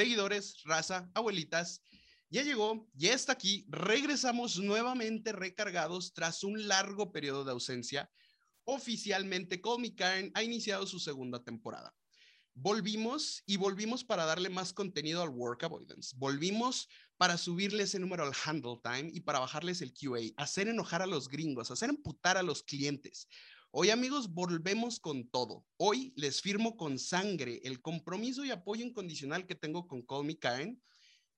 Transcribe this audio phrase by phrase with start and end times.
[0.00, 1.82] seguidores, raza, abuelitas.
[2.30, 3.66] Ya llegó, ya está aquí.
[3.68, 8.10] Regresamos nuevamente recargados tras un largo periodo de ausencia.
[8.64, 11.94] Oficialmente, Call Karen ha iniciado su segunda temporada.
[12.54, 16.16] Volvimos y volvimos para darle más contenido al Work Avoidance.
[16.16, 16.88] Volvimos
[17.18, 21.06] para subirle ese número al handle time y para bajarles el QA, hacer enojar a
[21.06, 23.28] los gringos, hacer emputar a los clientes.
[23.72, 25.64] Hoy amigos, volvemos con todo.
[25.76, 30.36] Hoy les firmo con sangre el compromiso y apoyo incondicional que tengo con Call Me
[30.36, 30.82] Karen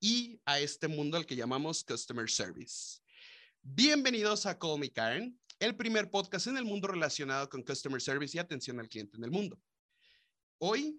[0.01, 3.01] y a este mundo al que llamamos Customer Service.
[3.61, 8.35] Bienvenidos a Call Me Karen, el primer podcast en el mundo relacionado con Customer Service
[8.35, 9.61] y atención al cliente en el mundo.
[10.57, 10.99] Hoy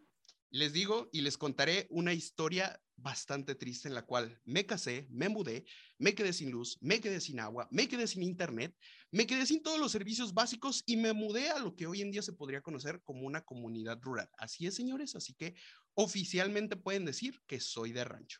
[0.53, 5.27] les digo y les contaré una historia bastante triste en la cual me casé, me
[5.27, 5.65] mudé,
[5.97, 8.77] me quedé sin luz, me quedé sin agua, me quedé sin internet,
[9.09, 12.11] me quedé sin todos los servicios básicos y me mudé a lo que hoy en
[12.11, 14.29] día se podría conocer como una comunidad rural.
[14.37, 15.55] Así es, señores, así que
[15.95, 18.39] oficialmente pueden decir que soy de rancho.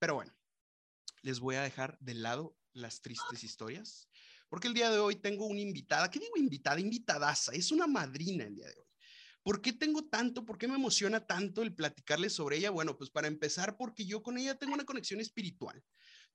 [0.00, 0.36] Pero bueno,
[1.22, 4.08] les voy a dejar de lado las tristes historias,
[4.48, 6.80] porque el día de hoy tengo una invitada, ¿qué digo invitada?
[6.80, 8.83] Invitadaza, es una madrina el día de hoy.
[9.44, 10.44] ¿Por qué tengo tanto?
[10.44, 12.70] ¿Por qué me emociona tanto el platicarles sobre ella?
[12.70, 15.80] Bueno, pues para empezar, porque yo con ella tengo una conexión espiritual.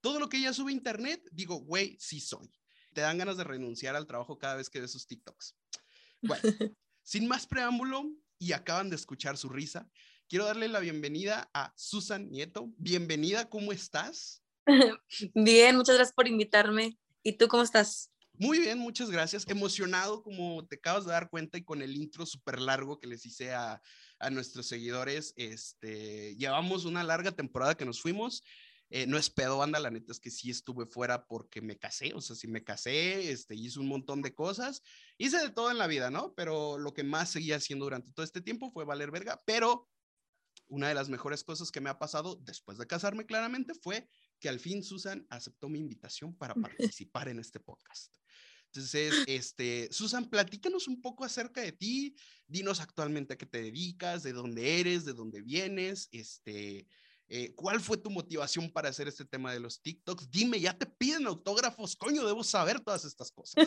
[0.00, 2.50] Todo lo que ella sube a internet, digo, güey, sí soy.
[2.94, 5.56] Te dan ganas de renunciar al trabajo cada vez que ves sus TikToks.
[6.22, 6.42] Bueno,
[7.02, 9.88] sin más preámbulo, y acaban de escuchar su risa,
[10.26, 12.72] quiero darle la bienvenida a Susan Nieto.
[12.78, 14.42] Bienvenida, ¿cómo estás?
[15.34, 16.98] Bien, muchas gracias por invitarme.
[17.22, 18.10] ¿Y tú cómo estás?
[18.40, 19.46] Muy bien, muchas gracias.
[19.48, 23.26] Emocionado, como te acabas de dar cuenta, y con el intro súper largo que les
[23.26, 23.82] hice a,
[24.18, 25.34] a, nuestros seguidores.
[25.36, 28.42] Este, llevamos una larga temporada que nos fuimos.
[28.88, 32.14] Eh, no es pedo, banda, la neta es que sí estuve fuera porque me casé,
[32.14, 34.82] o sea, sí me casé, este, hice un montón de cosas,
[35.18, 36.32] hice de todo en la vida, ¿no?
[36.34, 39.86] Pero lo que más seguía haciendo durante todo este tiempo fue valer verga, pero
[40.66, 44.08] una de las mejores cosas que me ha pasado después de casarme claramente fue
[44.40, 46.54] que al fin Susan aceptó mi invitación para
[46.94, 48.14] participar en este podcast.
[48.72, 52.14] Entonces, este, Susan, platícanos un poco acerca de ti,
[52.46, 56.86] dinos actualmente a qué te dedicas, de dónde eres, de dónde vienes, este,
[57.26, 60.30] eh, ¿cuál fue tu motivación para hacer este tema de los TikToks?
[60.30, 63.66] Dime, ya te piden autógrafos, coño, debo saber todas estas cosas.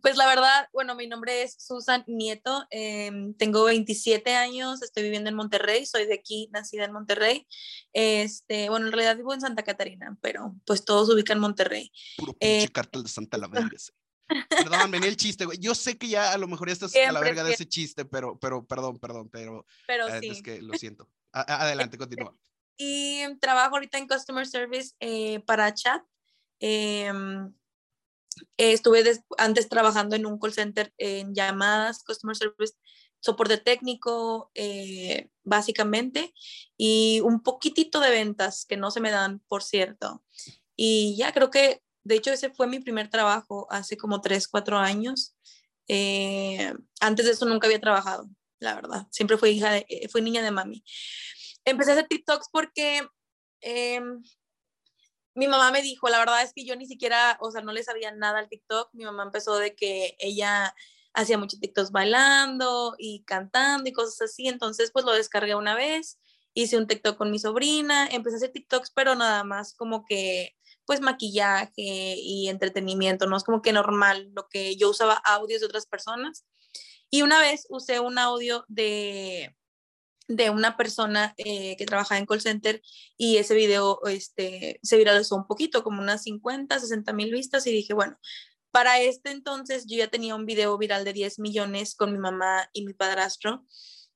[0.00, 5.30] Pues la verdad, bueno, mi nombre es Susan Nieto, em, tengo 27 años, estoy viviendo
[5.30, 7.46] en Monterrey, soy de aquí, nacida en Monterrey.
[7.92, 11.92] Este, bueno, en realidad vivo en Santa Catarina, pero pues todos ubican Monterrey.
[12.16, 13.68] Puro pinche eh, cartel de Santa la verga.
[14.48, 15.58] Perdón, venía el chiste, güey.
[15.58, 18.04] Yo sé que ya a lo mejor ya estás a la verga de ese chiste,
[18.04, 20.28] pero, pero, perdón, perdón, pero, pero sí.
[20.28, 21.08] es que lo siento.
[21.32, 22.32] adelante, continúa.
[22.78, 26.02] Y trabajo ahorita en Customer Service eh, para chat.
[26.58, 27.12] Eh,
[28.56, 29.04] estuve
[29.38, 32.74] antes trabajando en un call center en llamadas, customer service,
[33.22, 36.34] soporte técnico, eh, básicamente,
[36.76, 40.24] y un poquitito de ventas que no se me dan, por cierto.
[40.76, 44.76] Y ya creo que, de hecho, ese fue mi primer trabajo hace como tres, cuatro
[44.78, 45.36] años.
[45.86, 48.28] Eh, antes de eso nunca había trabajado,
[48.58, 49.06] la verdad.
[49.10, 50.84] Siempre fui hija de, eh, fui niña de mami.
[51.64, 53.06] Empecé a hacer TikToks porque
[53.60, 54.20] em,
[55.34, 57.82] mi mamá me dijo, la verdad es que yo ni siquiera, o sea, no le
[57.82, 58.90] sabía nada al TikTok.
[58.92, 60.74] Mi mamá empezó de que ella
[61.14, 64.48] hacía muchos TikToks bailando y cantando y cosas así.
[64.48, 66.18] Entonces, pues lo descargué una vez,
[66.54, 70.54] hice un TikTok con mi sobrina, empecé a hacer TikToks, pero nada más como que,
[70.84, 71.72] pues maquillaje
[72.18, 76.44] y entretenimiento, no es como que normal, lo que yo usaba audios de otras personas.
[77.10, 79.54] Y una vez usé un audio de,
[80.36, 82.82] de una persona eh, que trabajaba en call center
[83.16, 87.72] y ese video este, se viralizó un poquito, como unas 50, 60 mil vistas y
[87.72, 88.18] dije, bueno,
[88.70, 92.68] para este entonces yo ya tenía un video viral de 10 millones con mi mamá
[92.72, 93.66] y mi padrastro,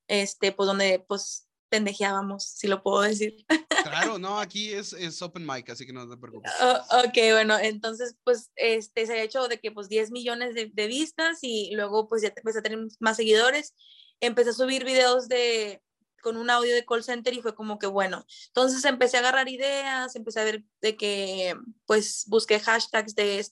[0.08, 3.44] este, pues donde pues pendejeábamos, si lo puedo decir.
[3.86, 6.50] Claro, no, aquí es, es open mic, así que no te preocupes.
[6.60, 10.72] Oh, ok, bueno, entonces pues este, se ha hecho de que pues 10 millones de,
[10.74, 13.76] de vistas y luego pues ya empecé a tener más seguidores.
[14.20, 15.80] Empecé a subir videos de,
[16.26, 19.48] con un audio de call center y fue como que bueno, entonces empecé a agarrar
[19.48, 21.54] ideas, empecé a ver de que
[21.86, 23.46] pues busqué hashtags de,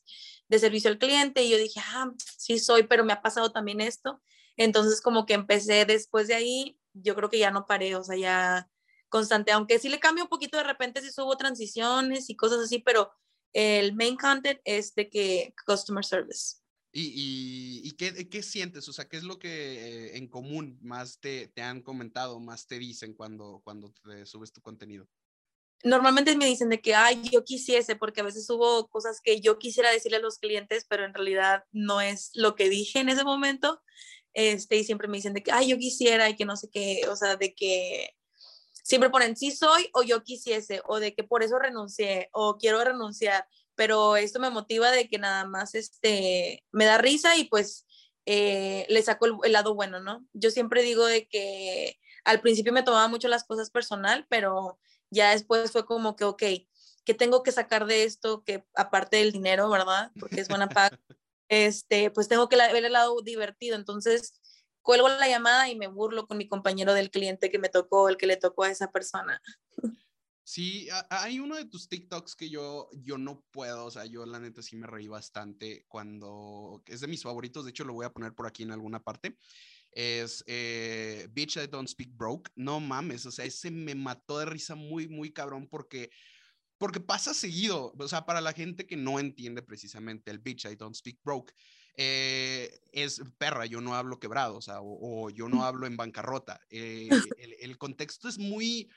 [0.49, 3.81] de servicio al cliente y yo dije, ah, sí soy, pero me ha pasado también
[3.81, 4.21] esto.
[4.57, 8.17] Entonces como que empecé después de ahí, yo creo que ya no paré, o sea,
[8.17, 8.69] ya
[9.09, 12.81] constante, aunque sí le cambio un poquito de repente si subo transiciones y cosas así,
[12.81, 13.13] pero
[13.53, 16.57] el main content es de que customer service.
[16.97, 18.89] ¿Y, y, qué, qué, sientes?
[18.89, 22.69] O sea, ¿qué es lo que eh, en común más te, te, han comentado, más
[22.69, 25.09] te dicen cuando, cuando te subes tu contenido?
[25.83, 29.59] Normalmente me dicen de que, ay, yo quisiese, porque a veces subo cosas que yo
[29.59, 33.25] quisiera decirle a los clientes, pero en realidad no es lo que dije en ese
[33.25, 33.83] momento.
[34.33, 37.03] Este, y siempre me dicen de que, ay, yo quisiera y que no sé qué,
[37.09, 38.15] o sea, de que
[38.85, 42.85] siempre ponen sí soy o yo quisiese, o de que por eso renuncié, o quiero
[42.85, 47.87] renunciar, pero esto me motiva de que nada más este, me da risa y pues
[48.27, 50.27] eh, le saco el, lado bueno, ¿no?
[50.33, 54.79] Yo siempre digo de que al principio me tomaba mucho las cosas personal, pero
[55.11, 56.43] ya después fue como que, ok,
[57.05, 58.43] ¿qué tengo que sacar de esto?
[58.45, 60.11] Que aparte del dinero, ¿verdad?
[60.19, 60.99] Porque es buena paga,
[61.49, 63.77] este, pues tengo que ver el lado divertido.
[63.77, 64.41] Entonces,
[64.83, 68.17] cuelgo la llamada y me burlo con mi compañero del cliente que me tocó, el
[68.17, 69.41] que le tocó a esa persona.
[70.47, 74.39] Sí, hay uno de tus TikToks que yo, yo no puedo, o sea, yo la
[74.39, 78.13] neta sí me reí bastante cuando, es de mis favoritos, de hecho lo voy a
[78.13, 79.39] poner por aquí en alguna parte,
[79.93, 84.45] es eh, Bitch I Don't Speak Broke, no mames, o sea, ese me mató de
[84.45, 86.11] risa muy, muy cabrón porque,
[86.77, 90.77] porque pasa seguido, o sea, para la gente que no entiende precisamente el Bitch I
[90.77, 91.55] Don't Speak Broke,
[91.97, 96.61] eh, es perra, yo no hablo quebrado, o sea, o, yo no hablo en bancarrota.
[96.69, 97.09] Eh,
[97.39, 98.91] el, el, contexto es muy,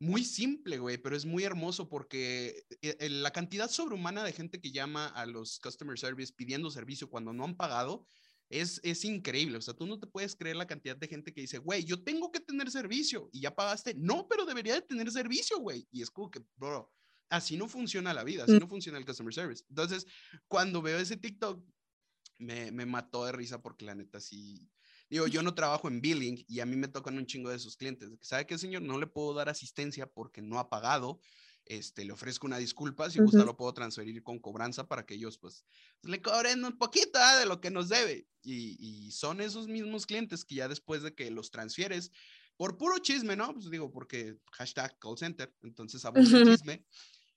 [0.00, 4.72] muy simple, güey, pero es muy hermoso porque eh, la cantidad sobrehumana de gente que
[4.72, 8.06] llama a los customer service pidiendo servicio cuando no han pagado
[8.48, 9.58] es, es increíble.
[9.58, 12.02] O sea, tú no te puedes creer la cantidad de gente que dice, güey, yo
[12.02, 13.94] tengo que tener servicio y ya pagaste.
[13.94, 15.86] No, pero debería de tener servicio, güey.
[15.92, 16.90] Y es como que, bro,
[17.28, 19.64] así no funciona la vida, así no funciona el customer service.
[19.68, 20.06] Entonces,
[20.48, 21.62] cuando veo ese TikTok,
[22.38, 24.66] me, me mató de risa porque la neta sí
[25.10, 27.76] Digo, yo no trabajo en billing y a mí me tocan un chingo de sus
[27.76, 28.08] clientes.
[28.20, 28.82] ¿Sabe qué, señor?
[28.82, 31.20] No le puedo dar asistencia porque no ha pagado.
[31.66, 35.38] Este, le ofrezco una disculpa, si gusta lo puedo transferir con cobranza para que ellos
[35.38, 35.64] pues
[36.02, 37.38] le cobren un poquito ¿ah?
[37.38, 38.26] de lo que nos debe.
[38.42, 42.10] Y, y, son esos mismos clientes que ya después de que los transfieres,
[42.56, 43.52] por puro chisme, ¿no?
[43.52, 46.84] Pues digo, porque hashtag call center, entonces a chisme.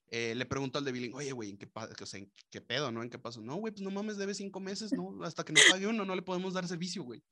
[0.08, 2.92] Eh, le pregunto al de billing, oye, güey, ¿en qué, o sea, ¿en qué pedo,
[2.92, 3.02] no?
[3.02, 3.42] ¿En qué pasó?
[3.42, 5.24] No, güey, pues no mames, debe cinco meses, ¿no?
[5.24, 7.24] Hasta que no pague uno, no le podemos dar servicio, güey.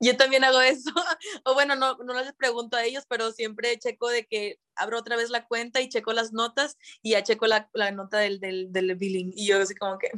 [0.00, 0.90] Yo también hago eso.
[1.44, 5.16] o bueno, no, no les pregunto a ellos, pero siempre checo de que abro otra
[5.16, 8.72] vez la cuenta y checo las notas y ya checo la, la nota del, del,
[8.72, 9.32] del, billing.
[9.34, 10.10] Y yo así como que...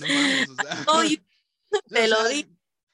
[0.00, 0.84] No mames, o sea...
[1.88, 2.46] te lo di.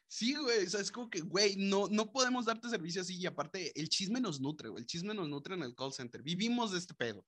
[0.09, 3.27] Sí, güey, o sea, es como que, güey, no, no podemos darte servicio así y
[3.27, 6.71] aparte el chisme nos nutre, güey, el chisme nos nutre en el call center, vivimos
[6.71, 7.27] de este pedo.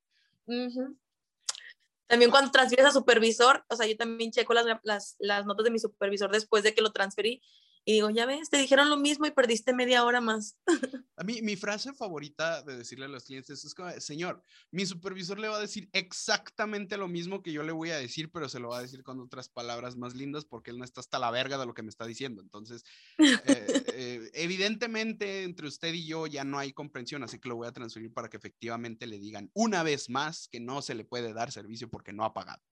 [2.06, 5.72] También cuando transfieres a supervisor, o sea, yo también checo las, las, las notas de
[5.72, 7.42] mi supervisor después de que lo transferí
[7.88, 10.58] y digo, ya ves, te dijeron lo mismo y perdiste media hora más.
[11.16, 14.42] A mí, mi frase favorita de decirle a los clientes es como, señor,
[14.72, 18.30] mi supervisor le va a decir exactamente lo mismo que yo le voy a decir,
[18.30, 21.00] pero se lo va a decir con otras palabras más lindas porque él no está
[21.00, 22.42] hasta la verga de lo que me está diciendo.
[22.42, 22.84] Entonces,
[23.18, 23.44] eh,
[23.94, 27.72] eh, evidentemente, entre usted y yo ya no hay comprensión, así que lo voy a
[27.72, 31.52] transferir para que efectivamente le digan una vez más que no se le puede dar
[31.52, 32.62] servicio porque no ha pagado.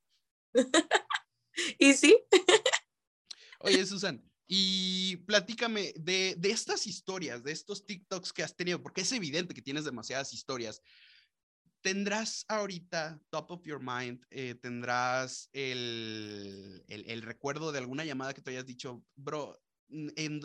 [1.78, 2.19] ¿Y sí?
[3.61, 9.00] Oye, Susan, y platícame de, de, estas historias, de estos TikToks que has tenido, porque
[9.00, 10.82] es evidente que tienes demasiadas historias.
[11.81, 18.33] ¿Tendrás ahorita, top of your mind, eh, tendrás el, el, el, recuerdo de alguna llamada
[18.33, 19.61] que te hayas dicho, bro,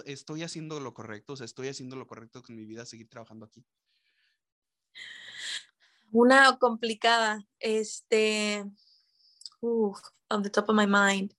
[0.06, 3.46] estoy haciendo lo correcto, o sea, estoy haciendo lo correcto con mi vida, seguir trabajando
[3.46, 3.66] aquí?
[6.12, 8.66] Una complicada, este,
[9.62, 9.94] uh,
[10.30, 11.34] on the top of my mind.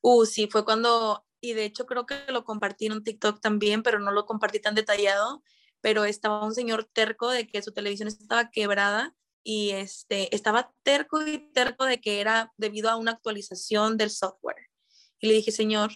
[0.00, 3.82] Uh, sí, fue cuando y de hecho creo que lo compartí en un TikTok también,
[3.82, 5.42] pero no lo compartí tan detallado,
[5.82, 11.26] pero estaba un señor terco de que su televisión estaba quebrada y este, estaba terco
[11.26, 14.70] y terco de que era debido a una actualización del software.
[15.18, 15.90] Y le dije, señor,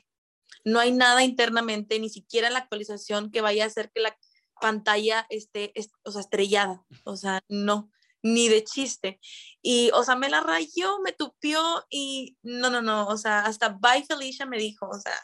[0.65, 4.19] no hay nada internamente, ni siquiera la actualización que vaya a hacer que la
[4.61, 5.73] pantalla esté,
[6.05, 6.85] o sea, estrellada.
[7.05, 7.93] O sea, no
[8.23, 9.21] ni de chiste.
[9.63, 13.71] Y, o sea, me la rayó, me tupió y no, no, no, o sea, hasta
[13.71, 15.19] bye Felicia me dijo, o sea,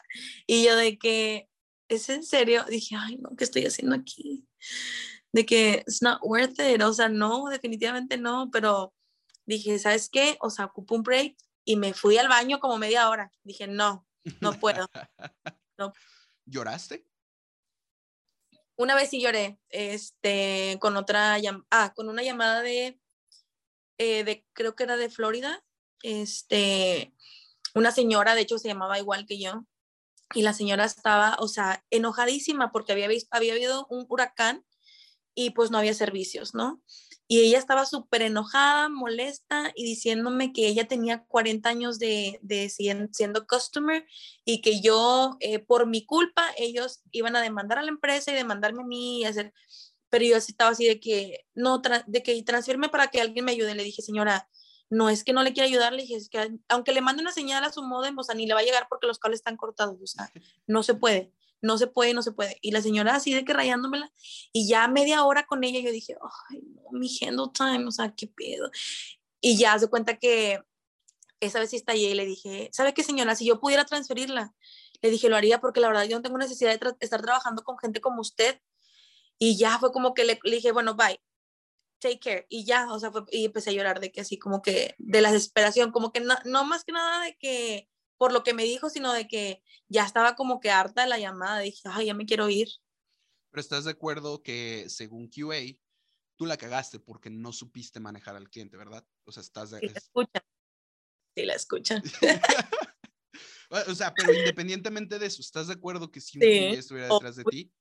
[0.47, 1.49] y yo de que,
[1.89, 2.65] ¿es en serio?
[2.69, 4.47] Dije, ay, no, ¿qué estoy haciendo aquí?
[5.31, 8.93] De que it's not worth it, o sea, no, definitivamente no, pero
[9.45, 10.37] dije, ¿sabes qué?
[10.41, 11.35] O sea, ocupé un break
[11.65, 13.31] y me fui al baño como media hora.
[13.43, 14.05] Dije, no,
[14.41, 14.87] no puedo.
[15.75, 15.91] No.
[16.45, 17.03] ¿Lloraste?
[18.75, 21.37] Una vez sí lloré, este, con otra,
[21.69, 22.99] ah, con una llamada de,
[23.97, 25.63] eh, de, creo que era de Florida,
[26.01, 27.13] este,
[27.75, 29.65] una señora, de hecho se llamaba igual que yo,
[30.33, 34.65] y la señora estaba, o sea, enojadísima porque había, visto, había habido un huracán
[35.35, 36.81] y pues no había servicios, ¿no?
[37.27, 42.69] Y ella estaba súper enojada, molesta y diciéndome que ella tenía 40 años de, de
[42.69, 44.05] siendo customer
[44.45, 48.35] y que yo, eh, por mi culpa, ellos iban a demandar a la empresa y
[48.35, 49.53] demandarme a mí y hacer,
[50.09, 53.73] pero yo estaba así de que, no, de que transfirme para que alguien me ayude.
[53.73, 54.47] Le dije, señora,
[54.89, 57.31] no es que no le quiera ayudar, le dije, es que aunque le mande una
[57.31, 59.57] señal a su modem, o sea, ni le va a llegar porque los cables están
[59.57, 60.31] cortados, o sea,
[60.67, 61.31] no se puede.
[61.63, 62.57] No se puede, no se puede.
[62.61, 64.11] Y la señora así de que rayándomela,
[64.51, 66.15] y ya media hora con ella yo dije,
[66.49, 68.69] ay, no, mi handle time, o sea, qué pedo.
[69.41, 70.61] Y ya se cuenta que
[71.39, 73.35] esa vez sí estallé y le dije, ¿sabe qué señora?
[73.35, 74.53] Si yo pudiera transferirla,
[75.01, 77.77] le dije, lo haría porque la verdad yo no tengo necesidad de estar trabajando con
[77.77, 78.59] gente como usted.
[79.39, 81.19] Y ya fue como que le, dije, bueno, bye
[81.99, 82.45] take care.
[82.49, 85.21] Y ya, o sea, fue, y empecé a llorar de que así, como que de
[85.21, 87.89] la desesperación, como que no, no más que nada de que
[88.23, 91.19] por lo que me dijo, sino de que ya estaba como que harta de la
[91.19, 91.59] llamada.
[91.59, 92.69] Dije, ay, ya me quiero ir.
[93.51, 95.77] Pero estás de acuerdo que según QA,
[96.37, 99.05] tú la cagaste porque no supiste manejar al cliente, ¿verdad?
[99.25, 99.79] O sea, estás de...
[99.79, 100.43] Sí, la escuchan.
[101.35, 102.03] Sí, la escuchan.
[103.89, 107.35] o sea, pero independientemente de eso, ¿estás de acuerdo que si un cliente estuviera detrás
[107.35, 107.73] de ti,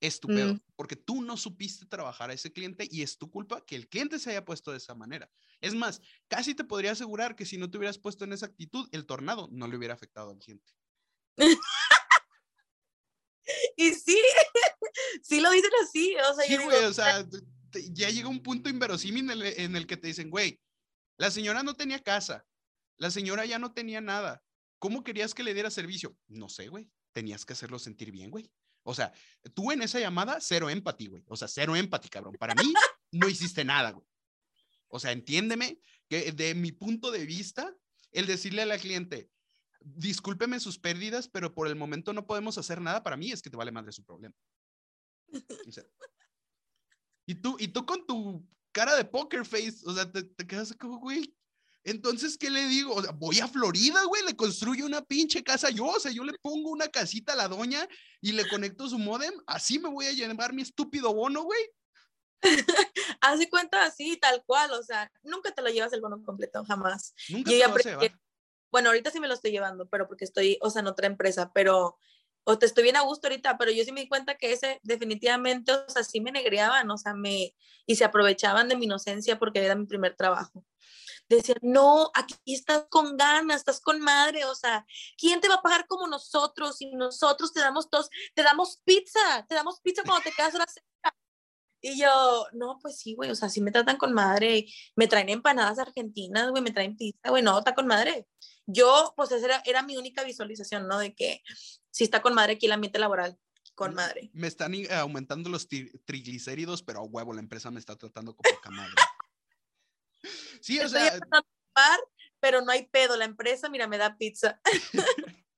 [0.00, 0.60] es tu pedo, mm.
[0.76, 4.18] porque tú no supiste trabajar a ese cliente y es tu culpa que el cliente
[4.18, 5.30] se haya puesto de esa manera.
[5.60, 8.88] Es más, casi te podría asegurar que si no te hubieras puesto en esa actitud,
[8.92, 10.72] el tornado no le hubiera afectado al cliente.
[13.76, 14.18] y sí,
[15.22, 17.26] sí lo dicen así, o sea, sí, güey, o sea,
[17.90, 20.60] ya llega un punto inverosímil en el, en el que te dicen, güey,
[21.16, 22.46] la señora no tenía casa,
[22.98, 24.42] la señora ya no tenía nada.
[24.78, 26.16] ¿Cómo querías que le diera servicio?
[26.28, 26.88] No sé, güey.
[27.12, 28.48] Tenías que hacerlo sentir bien, güey.
[28.82, 29.12] O sea,
[29.54, 31.24] tú en esa llamada, cero empatía, güey.
[31.26, 32.34] O sea, cero empatía, cabrón.
[32.38, 32.72] Para mí,
[33.12, 34.06] no hiciste nada, güey.
[34.88, 37.74] O sea, entiéndeme que de mi punto de vista,
[38.12, 39.30] el decirle a la cliente,
[39.80, 43.50] discúlpeme sus pérdidas, pero por el momento no podemos hacer nada, para mí es que
[43.50, 44.34] te vale madre su problema.
[47.26, 50.74] y, tú, y tú con tu cara de poker face, o sea, te, te quedas
[50.74, 51.34] como, güey,
[51.90, 52.94] entonces, ¿qué le digo?
[52.94, 56.24] O sea, voy a Florida, güey, le construyo una pinche casa yo, o sea, yo
[56.24, 57.86] le pongo una casita a la doña
[58.20, 61.60] y le conecto su modem, así me voy a llevar mi estúpido bono, güey.
[63.20, 67.14] Hace cuenta así, tal cual, o sea, nunca te lo llevas el bono completo, jamás.
[67.28, 68.00] Nunca te lo
[68.70, 71.52] Bueno, ahorita sí me lo estoy llevando, pero porque estoy, o sea, en otra empresa,
[71.52, 71.98] pero,
[72.44, 74.80] o te estoy bien a gusto ahorita, pero yo sí me di cuenta que ese
[74.82, 77.54] definitivamente, o sea, sí me negreaban, o sea, me,
[77.86, 80.64] y se aprovechaban de mi inocencia porque era mi primer trabajo
[81.36, 85.62] decían, no, aquí estás con ganas, estás con madre, o sea, ¿quién te va a
[85.62, 86.80] pagar como nosotros?
[86.80, 90.66] Y nosotros te damos tos, te damos pizza, te damos pizza cuando te quedas la
[90.66, 91.14] cena.
[91.80, 94.66] Y yo, no, pues sí, güey, o sea, sí me tratan con madre,
[94.96, 98.26] me traen empanadas argentinas, güey, me traen pizza, güey, no, está con madre.
[98.66, 100.98] Yo, pues esa era, era mi única visualización, ¿no?
[100.98, 101.42] De que
[101.90, 103.38] sí está con madre aquí el ambiente laboral,
[103.74, 104.30] con madre.
[104.32, 108.70] Me están aumentando los triglicéridos, pero a huevo, la empresa me está tratando como poca
[108.70, 108.94] madre.
[110.60, 111.18] Sí, o sea.
[112.40, 113.16] pero no hay pedo.
[113.16, 114.60] La empresa, mira, me da pizza.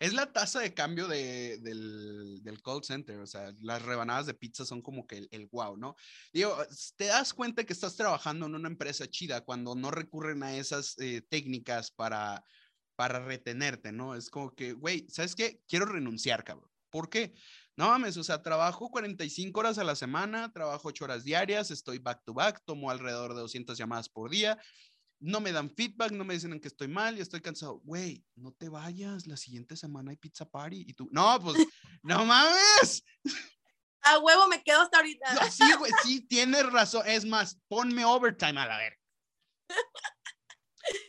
[0.00, 4.34] es la tasa de cambio de, del, del, call center, o sea, las rebanadas de
[4.34, 5.96] pizza son como que el, el, wow, ¿no?
[6.32, 6.56] Digo,
[6.96, 10.96] te das cuenta que estás trabajando en una empresa chida cuando no recurren a esas
[10.98, 12.44] eh, técnicas para,
[12.96, 14.14] para retenerte, ¿no?
[14.14, 15.60] Es como que, güey, ¿sabes qué?
[15.68, 16.70] Quiero renunciar, cabrón.
[16.90, 17.34] ¿Por qué?
[17.78, 22.00] No mames, o sea, trabajo 45 horas a la semana, trabajo 8 horas diarias, estoy
[22.00, 24.60] back to back, tomo alrededor de 200 llamadas por día,
[25.20, 27.78] no me dan feedback, no me dicen en que estoy mal y estoy cansado.
[27.84, 30.86] Güey, no te vayas, la siguiente semana hay pizza party.
[30.88, 31.54] Y tú, no, pues,
[32.02, 33.04] no mames.
[34.00, 35.48] A huevo me quedo hasta ahorita.
[35.48, 37.04] sí, güey, sí, tienes razón.
[37.06, 38.98] Es más, ponme overtime a la ver.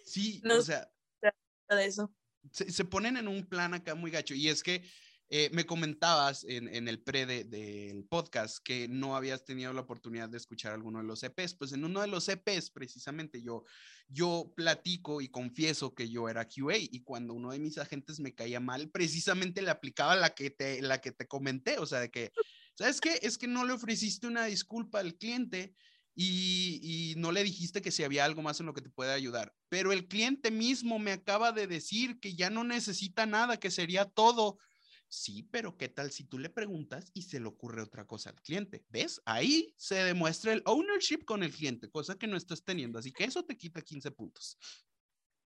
[0.05, 0.87] Sí, o sea.
[1.21, 2.13] De eso.
[2.51, 4.35] Se, se, ponen en un plan acá muy gacho.
[4.35, 4.83] Y es que
[5.31, 10.37] eh, me comentabas en, el pre del podcast que no habías tenido la oportunidad de
[10.37, 11.53] escuchar alguno de los EPs.
[11.53, 13.63] Pues en uno de los EPs, precisamente, yo,
[14.07, 18.33] yo platico y confieso que yo era QA y cuando uno de mis agentes me
[18.33, 21.77] caía mal, precisamente le aplicaba la que te, la que te comenté.
[21.77, 22.31] O sea, de que,
[22.73, 23.19] ¿sabes qué?
[23.21, 25.75] Es que no le ofreciste una disculpa al cliente.
[26.15, 29.13] Y, y, no le dijiste que si había algo más en lo que te puede
[29.13, 29.53] ayudar.
[29.69, 34.03] Pero el cliente mismo me acaba de decir que ya no necesita nada, que sería
[34.03, 34.57] todo.
[35.09, 38.39] Sí, pero ¿qué tal si tú le preguntas y se le ocurre otra cosa al
[38.41, 38.85] cliente?
[38.89, 39.19] ¿Ves?
[39.25, 42.99] Ahí se demuestra el ownership con el cliente, cosa que no estás teniendo.
[42.99, 44.57] Así que eso te quita 15 puntos.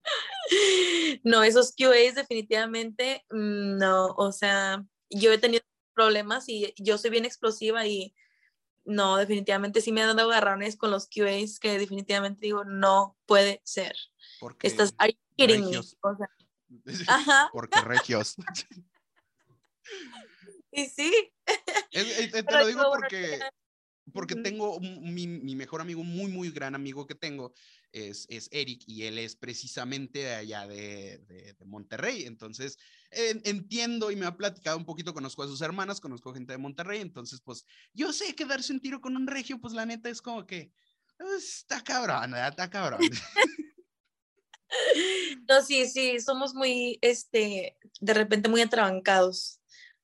[1.24, 4.08] No, esos QAs definitivamente mm, no.
[4.18, 5.64] O sea, yo he tenido
[5.94, 8.16] problemas y yo soy bien explosiva y
[8.86, 13.62] no, definitivamente sí me han dado agarrones con los QAs que definitivamente digo, no puede
[13.64, 13.96] ser.
[14.40, 15.16] Porque Estás, are
[17.54, 18.36] Porque regios.
[20.72, 21.12] Y sí.
[21.92, 23.40] te lo digo porque,
[24.14, 27.54] porque tengo mi, mi, mejor amigo, muy, muy gran amigo que tengo,
[27.92, 32.26] es, es Eric, y él es precisamente de allá de, de, Monterrey.
[32.26, 32.78] Entonces,
[33.12, 37.02] entiendo y me ha platicado un poquito, conozco a sus hermanas, conozco gente de Monterrey,
[37.02, 40.22] entonces, pues, yo sé que darse un tiro con un regio, pues la neta es
[40.22, 40.72] como que,
[41.38, 43.02] está cabrón, está cabrón.
[45.50, 49.59] No, sí, sí, somos muy, este, de repente muy atrabancados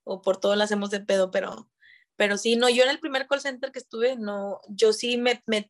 [0.06, 1.70] o por todo lo hacemos de pedo, pero,
[2.16, 5.44] pero sí, no, yo en el primer call center que estuve, no, yo sí me,
[5.48, 5.70] me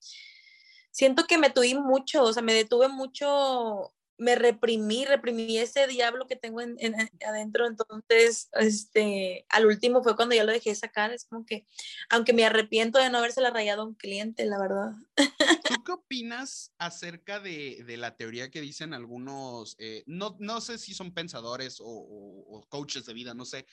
[0.91, 6.27] siento que me tuve mucho, o sea, me detuve mucho me reprimí, reprimí ese diablo
[6.27, 6.77] que tengo en,
[7.25, 11.65] adentro, entonces, este, al último fue cuando ya lo dejé sacar, es como que,
[12.09, 14.91] aunque me arrepiento de no habérsela rayado a un cliente, la verdad.
[15.17, 20.77] ¿Tú qué opinas acerca de, de la teoría que dicen algunos, eh, no, no sé
[20.77, 23.65] si son pensadores o, o, coaches de vida, no sé,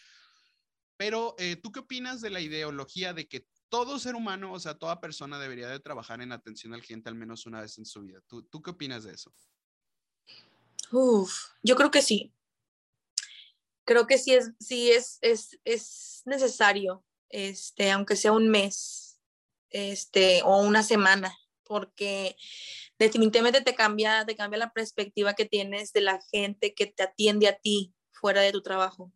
[0.96, 4.78] pero eh, ¿tú qué opinas de la ideología de que todo ser humano, o sea,
[4.78, 8.02] toda persona debería de trabajar en atención al cliente al menos una vez en su
[8.02, 8.20] vida?
[8.26, 9.32] ¿Tú, tú qué opinas de eso?
[10.90, 11.32] Uf,
[11.62, 12.34] yo creo que sí.
[13.84, 19.20] Creo que sí es, sí es, es, es necesario, este, aunque sea un mes,
[19.70, 22.37] este, o una semana, porque
[22.99, 27.49] definitivamente te cambia, te cambia la perspectiva que tienes de la gente que te atiende
[27.49, 29.11] a ti fuera de tu trabajo.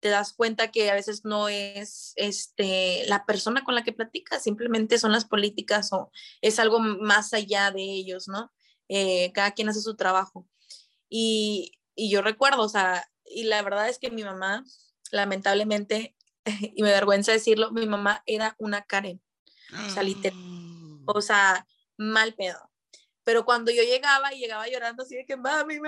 [0.00, 4.42] Te das cuenta que a veces no es este, la persona con la que platicas,
[4.42, 6.10] simplemente son las políticas o
[6.40, 8.52] es algo más allá de ellos, ¿no?
[8.88, 10.48] Eh, cada quien hace su trabajo.
[11.08, 14.64] Y, yo recuerdo, o sea, y la verdad es que mi mamá,
[15.10, 19.22] lamentablemente, y me vergüenza decirlo, mi mamá era una Karen.
[19.72, 20.02] O sea,
[21.06, 22.70] O sea, mal pedo.
[23.26, 25.80] Pero cuando yo llegaba y llegaba llorando así de que mami,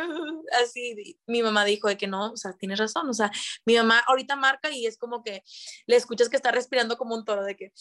[0.60, 3.30] así, mi mamá dijo de que no, o sea, tienes razón, o sea,
[3.64, 5.44] mi mamá ahorita marca y es como que
[5.86, 7.72] le escuchas que está respirando como un toro de que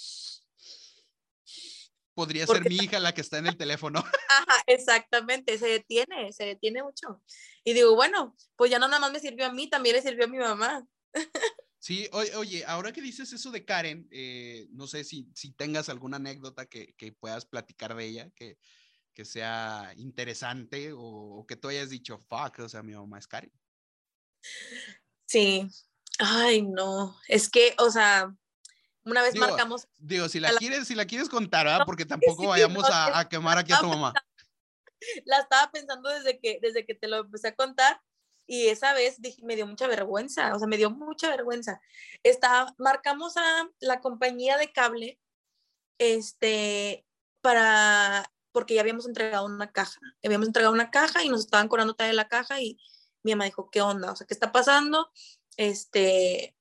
[2.14, 4.00] podría ser mi hija la que está en el teléfono.
[4.30, 7.24] Ajá, exactamente, se detiene, se detiene mucho.
[7.64, 10.26] Y digo, bueno, pues ya no nada más me sirvió a mí, también le sirvió
[10.26, 10.88] a mi mamá.
[11.80, 16.18] Sí, oye, ahora que dices eso de Karen, eh, no sé si, si tengas alguna
[16.18, 18.60] anécdota que, que puedas platicar de ella, que,
[19.18, 23.26] que sea interesante o, o, que tú hayas dicho, fuck, o sea, mi mamá es
[23.26, 23.52] Karen.
[25.26, 25.68] Sí,
[26.20, 28.32] ay, no, es que, o sea,
[29.04, 29.88] una vez marcamos.
[29.98, 31.84] Digo, si la, quieres, si la quieres contar, ¿verdad?
[31.84, 34.14] Porque tampoco vayamos a, a, quemar aquí a tu mamá.
[35.26, 38.00] La estaba pensando desde que, desde que te lo empecé a contar
[38.46, 41.82] y esa vez dije, me dio mucha vergüenza, o sea, me dio mucha vergüenza.
[42.22, 45.20] Está, marcamos a la compañía de cable,
[45.98, 47.04] este,
[47.42, 51.96] para, porque ya habíamos entregado una caja, habíamos entregado una caja y nos estaban cobrando
[51.98, 52.80] de la caja y
[53.24, 54.12] mi mamá dijo, ¿qué onda?
[54.12, 55.12] O sea, ¿qué está pasando?
[55.58, 56.56] Este,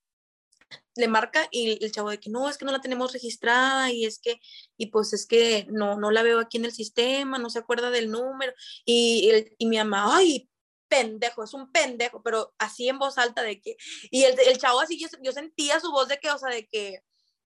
[0.97, 4.05] le marca y el chavo de que no, es que no la tenemos registrada y
[4.05, 4.41] es que,
[4.77, 7.91] y pues es que no, no la veo aquí en el sistema, no se acuerda
[7.91, 8.53] del número.
[8.85, 10.49] Y, y mi mamá, ay,
[10.89, 13.77] pendejo, es un pendejo, pero así en voz alta de que,
[14.11, 16.67] y el, el chavo así, yo, yo, sentía su voz de que, o sea, de
[16.67, 17.01] que,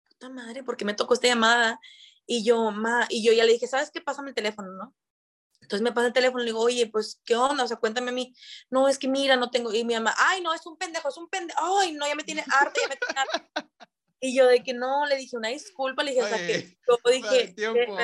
[0.08, 1.80] puta madre, porque me tocó esta llamada?
[2.32, 4.00] Y yo, ma, y yo ya le dije, ¿sabes qué?
[4.00, 4.94] Pásame el teléfono, ¿no?
[5.62, 7.64] Entonces me pasa el teléfono y le digo, oye, pues, ¿qué onda?
[7.64, 8.32] O sea, cuéntame a mí.
[8.70, 9.74] No, es que mira, no tengo.
[9.74, 11.58] Y mi mamá, ay, no, es un pendejo, es un pendejo.
[11.60, 13.68] Ay, no, ya me tiene arte, ya me tiene arte.
[14.20, 16.98] Y yo de que no, le dije una disculpa, le dije, o sea, que yo
[17.10, 17.48] dije...
[17.54, 17.96] Tiempo,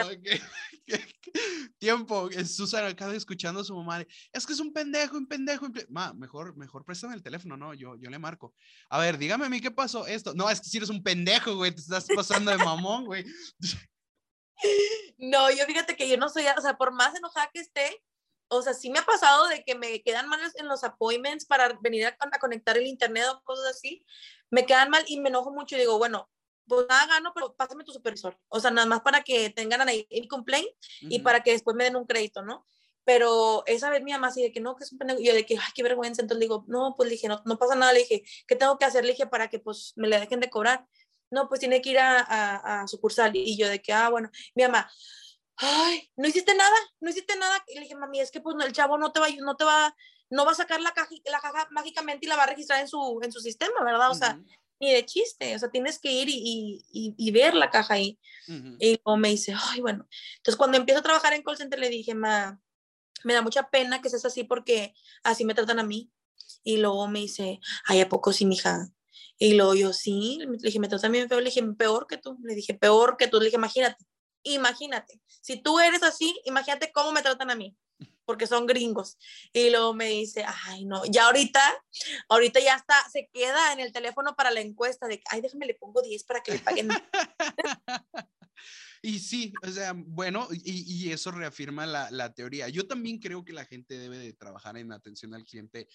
[1.78, 6.12] tiempo, Susana acaba escuchando a su mamá, es que es un pendejo, un pendejo, Ma,
[6.14, 8.54] mejor, mejor préstame el teléfono, no, yo, yo le marco.
[8.90, 10.34] A ver, dígame a mí qué pasó esto.
[10.34, 13.24] No, es que si eres un pendejo, güey, te estás pasando de mamón, güey.
[15.18, 18.02] No, yo fíjate que yo no soy, o sea, por más enojada que esté,
[18.48, 21.76] o sea, sí me ha pasado de que me quedan mal en los appointments para
[21.80, 24.04] venir a, conectar el internet o cosas así,
[24.50, 26.30] me quedan mal y me enojo mucho y digo, bueno,
[26.66, 28.38] pues nada gano, pero pásame tu supervisor.
[28.48, 30.68] O sea, nada más para que tengan ahí el complaint
[31.02, 32.64] y para que después me den un crédito, ¿no?
[33.04, 35.20] Pero esa vez mi mamá así de que no, que es un pendejo.
[35.20, 36.22] Y yo de que, ay, qué vergüenza.
[36.22, 37.92] Entonces le digo, no, pues le dije, no, no pasa nada.
[37.92, 39.04] Le dije, ¿qué tengo que hacer?
[39.04, 40.84] Le dije, para que pues me le dejen de cobrar
[41.30, 43.34] no, pues tiene que ir a, a, sucursal.
[43.34, 44.90] Y yo de que, ah, bueno, mi mamá,
[45.56, 47.62] ay, no hiciste nada, no hiciste nada.
[47.68, 49.94] Y le dije, mami, es que pues el chavo no te va, no te va,
[50.30, 52.88] no va a sacar la caja, la caja mágicamente y la va a registrar en
[52.88, 54.10] su, en su sistema, ¿verdad?
[54.10, 54.38] O sea,
[54.78, 58.18] ni de chiste, o sea, tienes que ir y, y, y ver la caja ahí.
[58.78, 60.06] Y luego me dice, ay, bueno.
[60.36, 62.60] Entonces, cuando empiezo a trabajar en call center, le dije, ma,
[63.24, 66.10] me da mucha pena que seas así porque así me tratan a mí.
[66.62, 68.90] Y luego me dice, ay, ¿a poco sí, mija?
[69.38, 72.38] Y luego yo, sí, le dije, me tratan bien feo, le dije, peor que tú,
[72.42, 74.04] le dije, peor que tú, le dije, imagínate,
[74.42, 77.76] imagínate, si tú eres así, imagínate cómo me tratan a mí,
[78.24, 79.18] porque son gringos.
[79.52, 81.60] Y luego me dice, ay, no, ya ahorita,
[82.28, 85.74] ahorita ya está, se queda en el teléfono para la encuesta de, ay, déjame, le
[85.74, 86.88] pongo 10 para que le paguen.
[89.02, 92.68] Y sí, o sea, bueno, y, eso reafirma la, la, teoría.
[92.68, 95.86] Yo también creo que la gente debe de trabajar en atención al cliente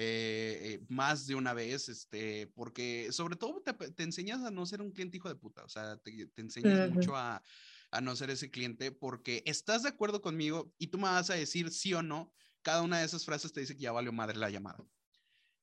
[0.00, 4.92] eh, más de una vez, este, porque sobre todo te, enseñas a no ser un
[4.92, 7.42] cliente hijo de puta, o sea, te, enseñas mucho a,
[7.90, 11.34] a no ser ese cliente porque estás de acuerdo conmigo y tú me vas a
[11.34, 12.32] decir sí o no,
[12.62, 14.84] cada una de esas frases te dice que ya valió madre la llamada.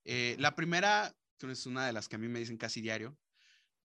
[0.03, 3.17] Eh, la primera, que es una de las que a mí me dicen casi diario.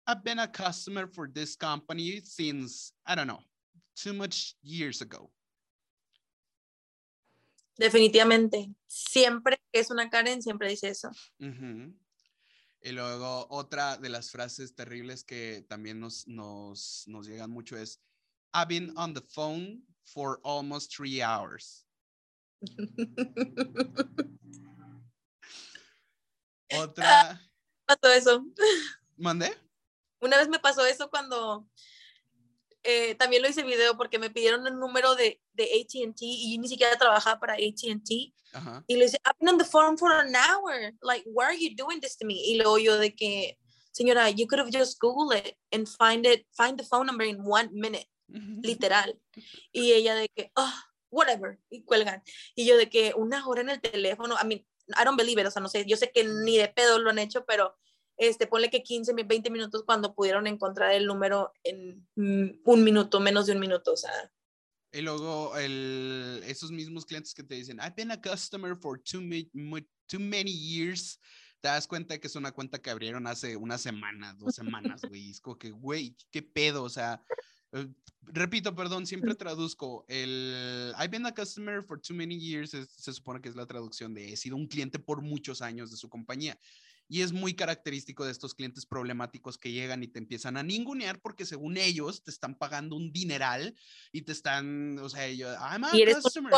[0.07, 3.43] I've been a customer for this company since, I don't know,
[3.95, 5.31] too much years ago.
[7.79, 8.75] Definitivamente.
[8.87, 11.09] Siempre que es una Karen, siempre dice eso.
[11.39, 18.01] Y luego otra de las frases terribles que también nos, nos, nos llegan mucho es,
[18.53, 21.85] I've been on the phone for almost three hours.
[26.71, 27.41] Otra.
[27.85, 28.45] Pasó eso.
[29.17, 29.57] ¿Mandé?
[30.19, 31.67] Una vez me pasó eso cuando
[32.83, 36.61] eh, también lo hice video porque me pidieron el número de, de ATT y yo
[36.61, 38.09] ni siquiera trabajaba para ATT.
[38.87, 40.91] Y le dije, I've been on the phone for an hour.
[41.01, 42.35] Like, why are you doing this to me?
[42.35, 43.57] Y luego yo de que,
[43.91, 47.43] señora, you could have just Googled it and find it, find the phone number in
[47.43, 48.07] one minute.
[48.27, 49.19] Literal.
[49.71, 50.73] Y ella de que, oh,
[51.09, 51.59] whatever.
[51.69, 52.23] Y cuelgan.
[52.55, 54.65] Y yo de que una hora en el teléfono, I mean,
[54.97, 57.09] I don't believe it, o sea, no sé, yo sé que ni de pedo lo
[57.09, 57.75] han hecho, pero
[58.19, 63.21] este, ponle que 15, 20 minutos cuando pudieron encontrar el número en mm, un minuto,
[63.21, 64.11] menos de un minuto, o sea.
[64.91, 69.21] Y luego el, esos mismos clientes que te dicen, I've been a customer for too,
[70.07, 71.17] too many years,
[71.61, 75.29] te das cuenta que es una cuenta que abrieron hace una semana, dos semanas, güey.
[75.29, 77.23] Es como que, güey, qué pedo, o sea,
[77.71, 77.87] eh,
[78.23, 80.03] repito, perdón, siempre traduzco.
[80.09, 84.13] El I've been a customer for too many years se supone que es la traducción
[84.13, 86.59] de he sido un cliente por muchos años de su compañía.
[87.09, 91.19] Y es muy característico de estos clientes problemáticos que llegan y te empiezan a ningunear
[91.19, 93.75] porque según ellos te están pagando un dineral
[94.11, 96.53] y te están, o sea, ellos, I'm a y eres customer.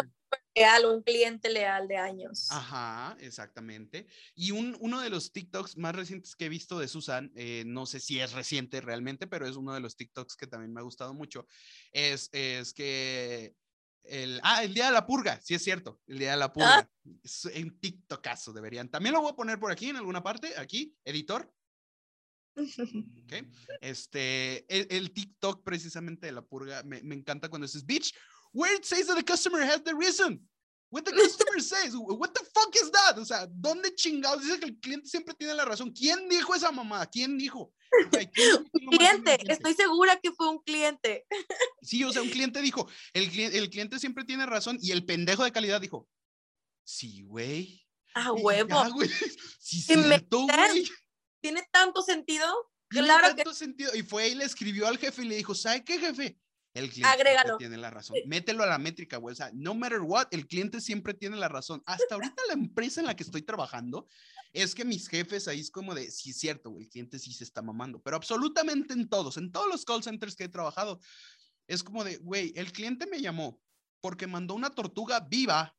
[0.53, 2.47] leal, un cliente leal de años.
[2.51, 4.07] Ajá, exactamente.
[4.35, 7.85] Y un, uno de los TikToks más recientes que he visto de Susan, eh, no
[7.85, 10.83] sé si es reciente realmente, pero es uno de los TikToks que también me ha
[10.83, 11.47] gustado mucho,
[11.93, 13.55] es, es que
[14.03, 16.79] el, ah, el día de la purga, sí es cierto, el día de la purga.
[16.79, 16.89] Ah.
[17.53, 18.89] En TikTokazo deberían.
[18.89, 21.51] También lo voy a poner por aquí en alguna parte, aquí, editor.
[23.23, 23.49] Okay.
[23.79, 28.13] Este, el, TikTok precisamente de la purga, me, me encanta cuando dices, bitch,
[28.51, 30.41] where it says that the customer has the reason.
[30.91, 33.17] What the customer says, what the fuck is that?
[33.17, 35.91] O sea, ¿dónde chingados dice que el cliente siempre tiene la razón?
[35.91, 37.06] ¿Quién dijo esa mamada?
[37.06, 37.73] ¿Quién dijo?
[38.12, 41.25] un cliente, estoy segura que fue un cliente.
[41.82, 45.43] Sí, o sea, un cliente dijo, el, el cliente siempre tiene razón y el pendejo
[45.45, 46.08] de calidad dijo,
[46.84, 47.88] sí, güey.
[48.13, 48.84] Ah, huevo.
[48.93, 49.10] güey.
[49.60, 50.89] Sí, cierto, güey.
[51.41, 52.45] Tiene tanto sentido.
[52.89, 53.95] Tiene claro tanto sentido.
[53.95, 56.38] Y fue y le escribió al jefe y le dijo, ¿sabe qué, jefe?
[56.73, 57.17] El cliente
[57.57, 58.17] tiene la razón.
[58.25, 59.34] Mételo a la métrica, güey.
[59.34, 61.84] O sea, no matter what, el cliente siempre tiene la razón.
[61.86, 64.07] Hasta ahorita la empresa en la que estoy trabajando
[64.53, 67.34] es que mis jefes ahí es como de, sí, es cierto, güey, el cliente sí
[67.34, 68.01] se está mamando.
[68.01, 70.99] Pero absolutamente en todos, en todos los call centers que he trabajado,
[71.67, 73.62] es como de, güey, el cliente me llamó
[73.99, 75.75] porque mandó una tortuga viva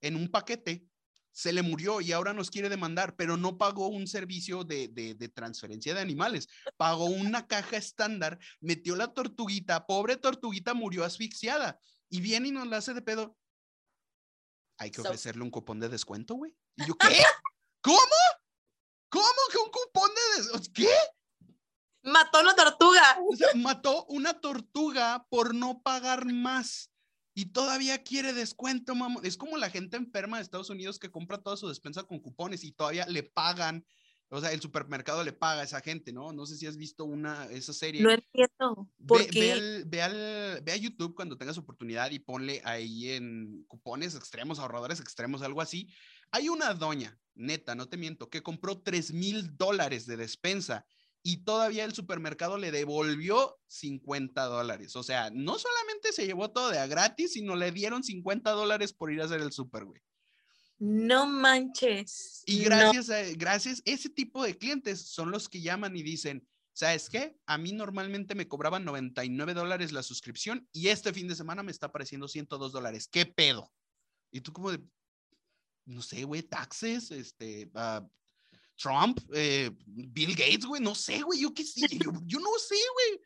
[0.00, 0.86] en un paquete
[1.32, 5.28] se le murió y ahora nos quiere demandar, pero no pagó un servicio de, de,
[5.28, 12.20] transferencia de animales, pagó una caja estándar, metió la tortuguita, pobre tortuguita murió asfixiada y
[12.20, 13.36] viene y nos la hace de pedo.
[14.78, 16.54] Hay que ofrecerle un cupón de descuento, güey.
[16.76, 17.22] ¿Y yo qué?
[17.80, 17.98] ¿Cómo?
[19.08, 20.70] ¿Cómo que un cupón de descuento?
[20.74, 20.88] ¿Qué?
[22.04, 23.18] Mató una tortuga.
[23.56, 26.91] mató una tortuga por no pagar más
[27.34, 29.20] y todavía quiere descuento, mamá.
[29.22, 32.64] Es como la gente enferma de Estados Unidos que compra toda su despensa con cupones
[32.64, 33.84] y todavía le pagan.
[34.28, 36.32] O sea, el supermercado le paga a esa gente, ¿no?
[36.32, 38.00] No sé si has visto una, esa serie.
[38.00, 38.88] No entiendo.
[39.06, 39.82] ¿Por qué?
[39.86, 45.60] Ve, a YouTube cuando tengas oportunidad y ponle ahí en cupones extremos, ahorradores extremos, algo
[45.60, 45.88] así.
[46.30, 50.86] Hay una doña, neta, no te miento, que compró 3 mil dólares de despensa
[51.22, 54.96] y todavía el supermercado le devolvió 50 dólares.
[54.96, 58.92] O sea, no solamente se llevó todo de a gratis, sino le dieron 50 dólares
[58.92, 60.02] por ir a hacer el super, güey.
[60.78, 62.42] No manches.
[62.44, 67.08] Y gracias, a, gracias, ese tipo de clientes son los que llaman y dicen, ¿sabes
[67.08, 67.36] qué?
[67.46, 71.70] A mí normalmente me cobraban 99 dólares la suscripción y este fin de semana me
[71.70, 73.06] está apareciendo 102 dólares.
[73.06, 73.72] ¿Qué pedo?
[74.32, 74.80] Y tú como de,
[75.84, 78.04] no sé, güey, taxes, este, uh,
[78.76, 83.20] Trump, eh, Bill Gates, güey, no sé, güey, yo qué sé, yo, no sé, güey.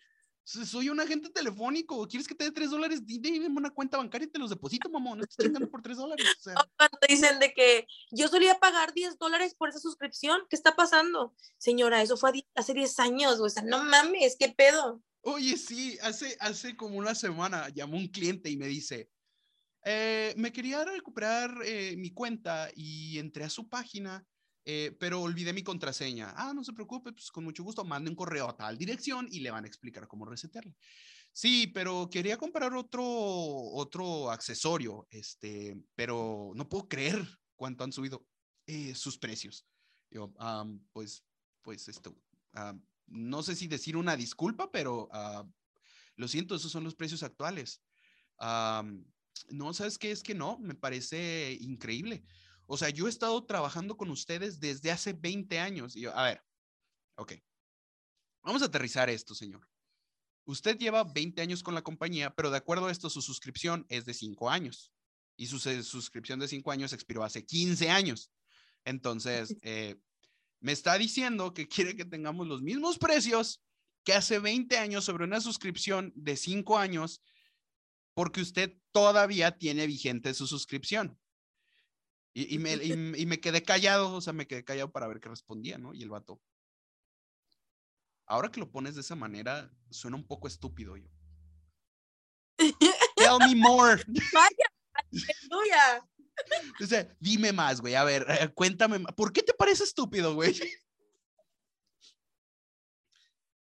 [0.44, 2.06] Soy un agente telefónico.
[2.06, 3.04] ¿Quieres que te dé tres dólares?
[3.04, 5.18] Dime una cuenta bancaria y te los deposito, mamón.
[5.18, 6.24] No estás chingando por tres dólares.
[6.38, 6.54] O sea.
[6.76, 11.34] Cuando dicen de que yo solía pagar 10 dólares por esa suscripción, ¿qué está pasando?
[11.58, 15.02] Señora, eso fue hace 10 años, o sea, no mames, ¿qué pedo?
[15.22, 19.10] Oye, sí, hace, hace como una semana llamó un cliente y me dice,
[19.84, 24.24] eh, me quería recuperar eh, mi cuenta y entré a su página
[24.68, 26.34] eh, pero olvidé mi contraseña.
[26.36, 29.38] Ah, no se preocupe, pues con mucho gusto, mande un correo a tal dirección y
[29.38, 30.74] le van a explicar cómo resetearlo.
[31.32, 37.24] Sí, pero quería comprar otro, otro accesorio, este, pero no puedo creer
[37.54, 38.26] cuánto han subido
[38.66, 39.68] eh, sus precios.
[40.10, 40.32] Yo,
[40.92, 41.24] pues,
[41.62, 42.16] pues esto,
[43.06, 45.48] no sé si decir una disculpa, pero ah,
[46.16, 47.82] lo siento, esos son los precios actuales.
[49.50, 50.10] no, ¿sabes qué?
[50.10, 52.24] Es que no, me parece increíble.
[52.66, 55.96] O sea, yo he estado trabajando con ustedes desde hace 20 años.
[55.96, 56.42] Y yo, a ver,
[57.16, 57.34] ok.
[58.42, 59.68] Vamos a aterrizar esto, señor.
[60.44, 64.04] Usted lleva 20 años con la compañía, pero de acuerdo a esto, su suscripción es
[64.04, 64.92] de 5 años.
[65.36, 68.30] Y su suscripción de 5 años expiró hace 15 años.
[68.84, 69.96] Entonces, eh,
[70.60, 73.62] me está diciendo que quiere que tengamos los mismos precios
[74.04, 77.20] que hace 20 años sobre una suscripción de 5 años,
[78.14, 81.18] porque usted todavía tiene vigente su suscripción.
[82.38, 82.74] Y, me,
[83.16, 85.94] y, me, quedé callado, o sea, me quedé callado para ver qué respondía, ¿no?
[85.94, 86.38] Y el vato.
[88.26, 91.08] Ahora que lo pones de esa manera, suena un poco estúpido yo.
[93.16, 94.02] Tell me more.
[94.34, 96.06] Vaya, aleluya.
[96.82, 97.94] O sea, dime más, güey.
[97.94, 99.14] A ver, eh, cuéntame más.
[99.14, 100.54] ¿Por qué te parece estúpido, güey?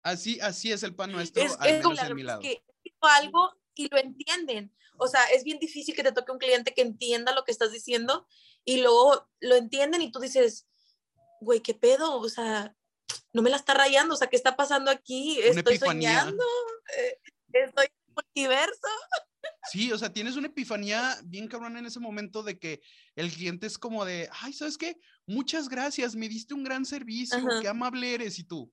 [0.03, 2.41] Así, así es el pan nuestro, es, al menos en mi lado.
[2.41, 2.63] Es que
[3.01, 4.73] algo y lo entienden.
[4.97, 7.71] O sea, es bien difícil que te toque un cliente que entienda lo que estás
[7.71, 8.27] diciendo
[8.65, 10.67] y luego lo entienden y tú dices,
[11.39, 12.19] güey, ¿qué pedo?
[12.19, 12.75] O sea,
[13.31, 15.39] no me la está rayando, o sea, ¿qué está pasando aquí?
[15.39, 16.43] Estoy soñando,
[16.97, 17.19] eh,
[17.53, 18.87] estoy en el multiverso.
[19.71, 22.81] Sí, o sea, tienes una epifanía bien cabrón en ese momento de que
[23.15, 24.97] el cliente es como de, ay, ¿sabes qué?
[25.25, 28.69] Muchas gracias, me diste un gran servicio, qué amable eres y tú.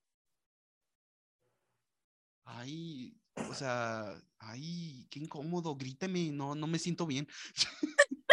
[2.45, 3.17] Ay,
[3.49, 7.27] o sea, ay, qué incómodo, gríteme, no, no me siento bien.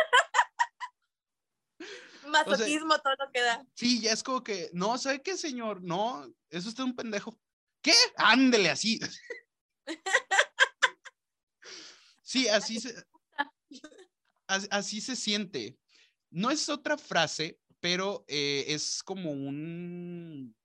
[2.28, 3.66] Masoquismo, todo lo que da.
[3.76, 5.84] Sí, ya es como que, no, ¿sabe qué, señor?
[5.84, 7.40] No, eso está un pendejo.
[7.82, 7.94] ¿Qué?
[8.18, 9.00] Ándele así.
[12.34, 12.96] Sí, así se,
[14.48, 15.78] así se siente.
[16.32, 20.56] No es otra frase, pero eh, es como un,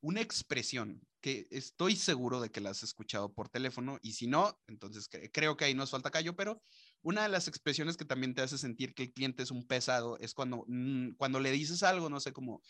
[0.00, 4.56] una expresión que estoy seguro de que la has escuchado por teléfono y si no,
[4.68, 6.62] entonces creo que ahí nos falta callo, pero
[7.02, 10.16] una de las expresiones que también te hace sentir que el cliente es un pesado
[10.20, 12.62] es cuando, mm, cuando le dices algo, no sé, como,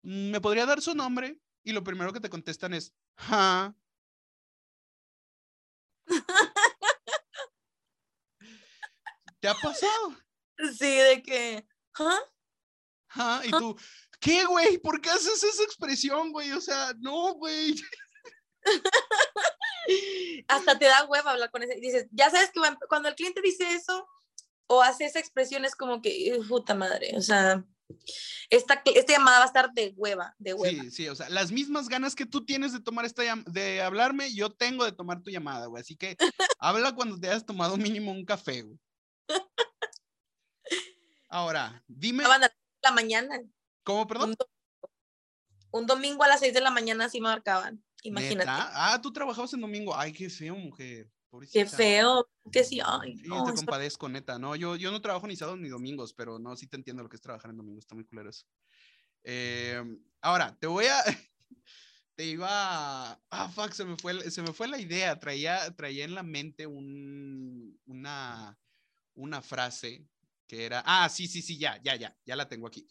[0.00, 1.38] mm, ¿me podría dar su nombre?
[1.62, 3.76] Y lo primero que te contestan es, ja.
[9.40, 10.16] ¿Te ha pasado?
[10.78, 11.66] Sí, de que,
[11.98, 12.20] ¿ah?
[13.10, 13.42] ¿Ah?
[13.44, 13.76] Y tú,
[14.24, 14.78] ¿qué, güey?
[14.78, 16.50] ¿Por qué haces esa expresión, güey?
[16.52, 17.74] O sea, no, güey.
[20.48, 21.76] Hasta te da hueva hablar con ese.
[21.76, 24.08] Dices, ya sabes que cuando el cliente dice eso
[24.66, 27.62] o hace esa expresión es como que, puta madre, o sea,
[28.48, 30.84] esta, esta llamada va a estar de hueva, de hueva.
[30.84, 34.32] Sí, sí, o sea, las mismas ganas que tú tienes de tomar esta de hablarme,
[34.32, 35.82] yo tengo de tomar tu llamada, güey.
[35.82, 36.16] Así que
[36.58, 38.78] habla cuando te hayas tomado mínimo un café, güey.
[41.28, 42.24] Ahora, dime.
[42.80, 43.38] la mañana.
[43.84, 44.34] ¿Cómo, perdón?
[45.70, 47.84] Un, domingo a las 6 de la mañana sí marcaban.
[48.02, 48.48] Imagínate.
[48.48, 49.96] Ah, tú trabajabas en domingo.
[49.96, 51.10] Ay, qué feo, mujer.
[51.52, 53.16] Qué feo, que sí, ay.
[53.16, 54.38] Sí, te compadezco, neta.
[54.38, 57.08] No, yo, yo no trabajo ni sábados ni domingos, pero no, sí te entiendo lo
[57.08, 58.46] que es trabajar en domingo, está muy culero eso.
[59.22, 61.02] Em, ahora, te voy a.
[62.14, 63.20] te iba.
[63.30, 65.18] Ah, fuck, se me fue, se me fue la idea.
[65.18, 68.56] Traía, traía en la mente un, una,
[69.14, 70.06] una frase
[70.46, 72.86] que era, ah, sí, sí, sí, ya, ya, ya, ya la tengo aquí.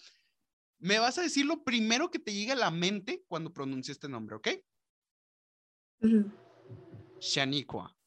[0.84, 4.10] Me vas a decir lo primero que te llegue a la mente cuando pronuncie este
[4.10, 4.50] nombre, ¿ok?
[7.22, 7.98] Shaniqua.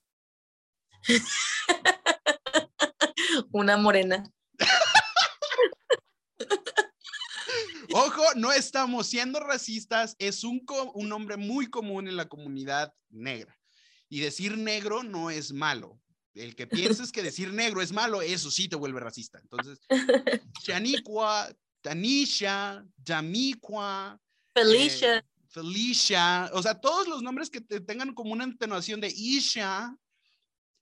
[3.51, 4.31] Una morena.
[7.95, 10.63] Ojo, no estamos siendo racistas, es un,
[10.93, 13.59] un nombre muy común en la comunidad negra.
[14.11, 15.99] Y decir negro no es malo
[16.35, 19.39] el que pienses que decir negro es malo, eso sí te vuelve racista.
[19.39, 19.79] Entonces,
[20.63, 21.57] Shaniqua,
[21.87, 24.21] Tanisha, Jamiqua,
[24.53, 25.19] Felicia.
[25.19, 29.97] Eh, Felicia, o sea, todos los nombres que te tengan como una entonación de Isha,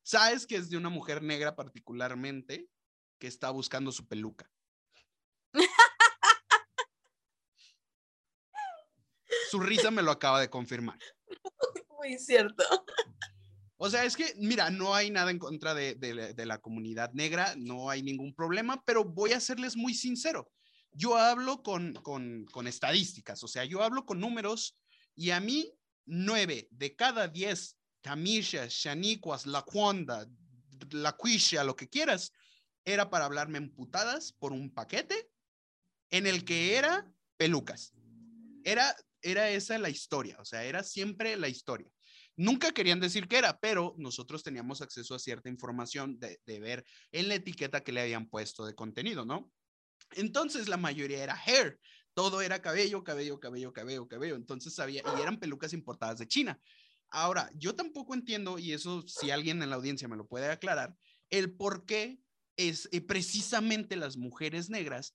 [0.02, 2.70] sabes que es de una mujer negra particularmente
[3.18, 4.50] que está buscando su peluca.
[9.50, 10.98] su risa me lo acaba de confirmar.
[11.98, 12.64] Muy cierto.
[13.76, 17.90] O sea, es que, mira, no hay nada en contra de, la comunidad negra, no
[17.90, 20.50] hay ningún problema, pero voy a serles muy sincero.
[20.94, 24.78] Yo hablo con, estadísticas, o sea, yo hablo con números
[25.14, 25.72] y a mí,
[26.06, 30.28] nueve de cada diez Tamisha, Shaniquas, Laquanda,
[30.90, 32.32] Laquisha, lo que quieras,
[32.84, 35.30] era para hablarme emputadas por un paquete
[36.10, 37.92] en el que era pelucas.
[38.62, 41.90] Era, era esa la historia, o sea, era siempre la historia.
[42.36, 47.28] Nunca querían decir qué era, pero nosotros teníamos acceso a cierta información de, ver en
[47.28, 49.52] la etiqueta que le habían puesto de contenido, ¿no?
[50.16, 51.78] Entonces la mayoría era hair.
[52.14, 54.36] Todo era cabello, cabello, cabello, cabello, cabello.
[54.36, 56.60] Entonces sabía, y eran pelucas importadas de China.
[57.10, 60.96] Ahora, yo tampoco entiendo, y eso si alguien en la audiencia me lo puede aclarar,
[61.30, 62.18] el por qué
[62.56, 65.14] es eh, precisamente las mujeres negras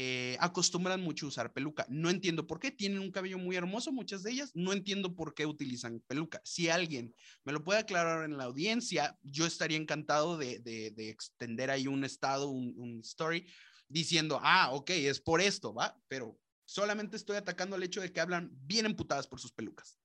[0.00, 1.84] eh, acostumbran mucho a usar peluca.
[1.88, 2.70] No entiendo por qué.
[2.70, 4.52] Tienen un cabello muy hermoso, muchas de ellas.
[4.54, 6.40] No entiendo por qué utilizan peluca.
[6.44, 7.12] Si alguien
[7.42, 12.04] me lo puede aclarar en la audiencia, yo estaría encantado de, de, extender ahí un
[12.04, 13.44] estado, un, story,
[13.88, 15.98] diciendo, ah, ok, es por esto, ¿va?
[16.08, 19.98] Pero solamente estoy atacando el hecho de que hablan bien emputadas por sus pelucas.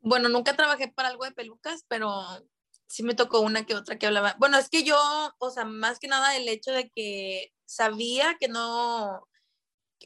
[0.00, 2.10] Bueno, nunca trabajé para algo de pelucas, pero
[2.86, 4.36] sí me tocó una que otra que hablaba.
[4.38, 4.98] Bueno, es que yo,
[5.38, 9.28] o sea, más que nada el hecho de que sabía que no,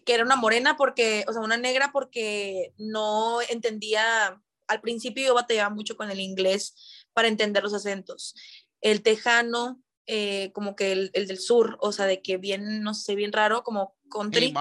[0.04, 5.34] que era una morena porque, o sea, una negra porque no entendía, al principio yo
[5.34, 8.34] batallaba mucho con el inglés para entender los acentos.
[8.80, 9.80] El tejano,
[10.14, 13.32] eh, como que el, el, del sur, o sea, de que bien, no sé, bien
[13.32, 14.52] raro, como country.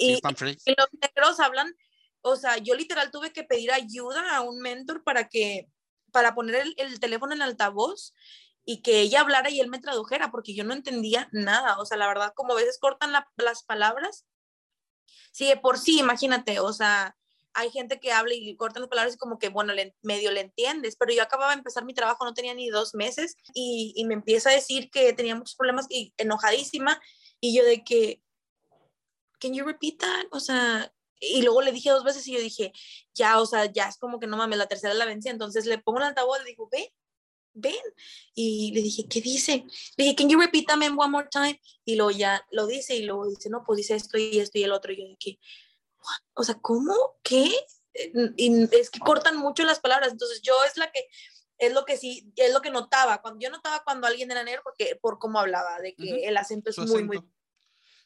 [0.00, 0.14] y,
[0.66, 1.74] y los negros hablan
[2.22, 5.68] o sea, yo literal tuve que pedir ayuda a un mentor para que,
[6.12, 8.14] para poner el, teléfono en altavoz
[8.64, 11.78] y que ella hablara y él me tradujera, porque yo no entendía nada.
[11.78, 14.26] O sea, la verdad, como a veces cortan las palabras.
[15.32, 17.16] Sí, de por sí, imagínate, o sea,
[17.58, 20.96] hay gente que habla y cortan las palabras y como que, bueno, medio le entiendes,
[20.96, 24.14] pero yo acababa de empezar mi trabajo, no tenía ni dos meses y, y me
[24.14, 27.00] empieza a decir que tenía muchos problemas y enojadísima
[27.40, 28.22] y yo de que,
[29.38, 30.26] can you repeat that?
[30.30, 32.72] O sea, y luego le dije dos veces y yo dije,
[33.14, 35.28] ya, o sea, ya es como que no mames, la tercera la vencí.
[35.28, 36.86] Entonces le pongo el altavoz, le digo, ven,
[37.54, 37.74] ven.
[38.34, 39.64] Y le dije, ¿qué dice?
[39.96, 41.60] Le dije, can you repeat that one more time?
[41.84, 44.64] Y luego ya lo dice y luego dice, no, pues dice esto y esto y
[44.64, 44.92] el otro.
[44.92, 45.38] Y yo dije,
[46.34, 46.94] o sea, ¿cómo?
[47.22, 47.50] ¿Qué?
[48.36, 50.12] Y es que cortan mucho las palabras.
[50.12, 51.06] Entonces yo es la que,
[51.58, 53.20] es lo que sí, es lo que notaba.
[53.20, 56.70] Cuando yo notaba cuando alguien era negro, porque por cómo hablaba, de que el acento
[56.70, 57.22] es muy, muy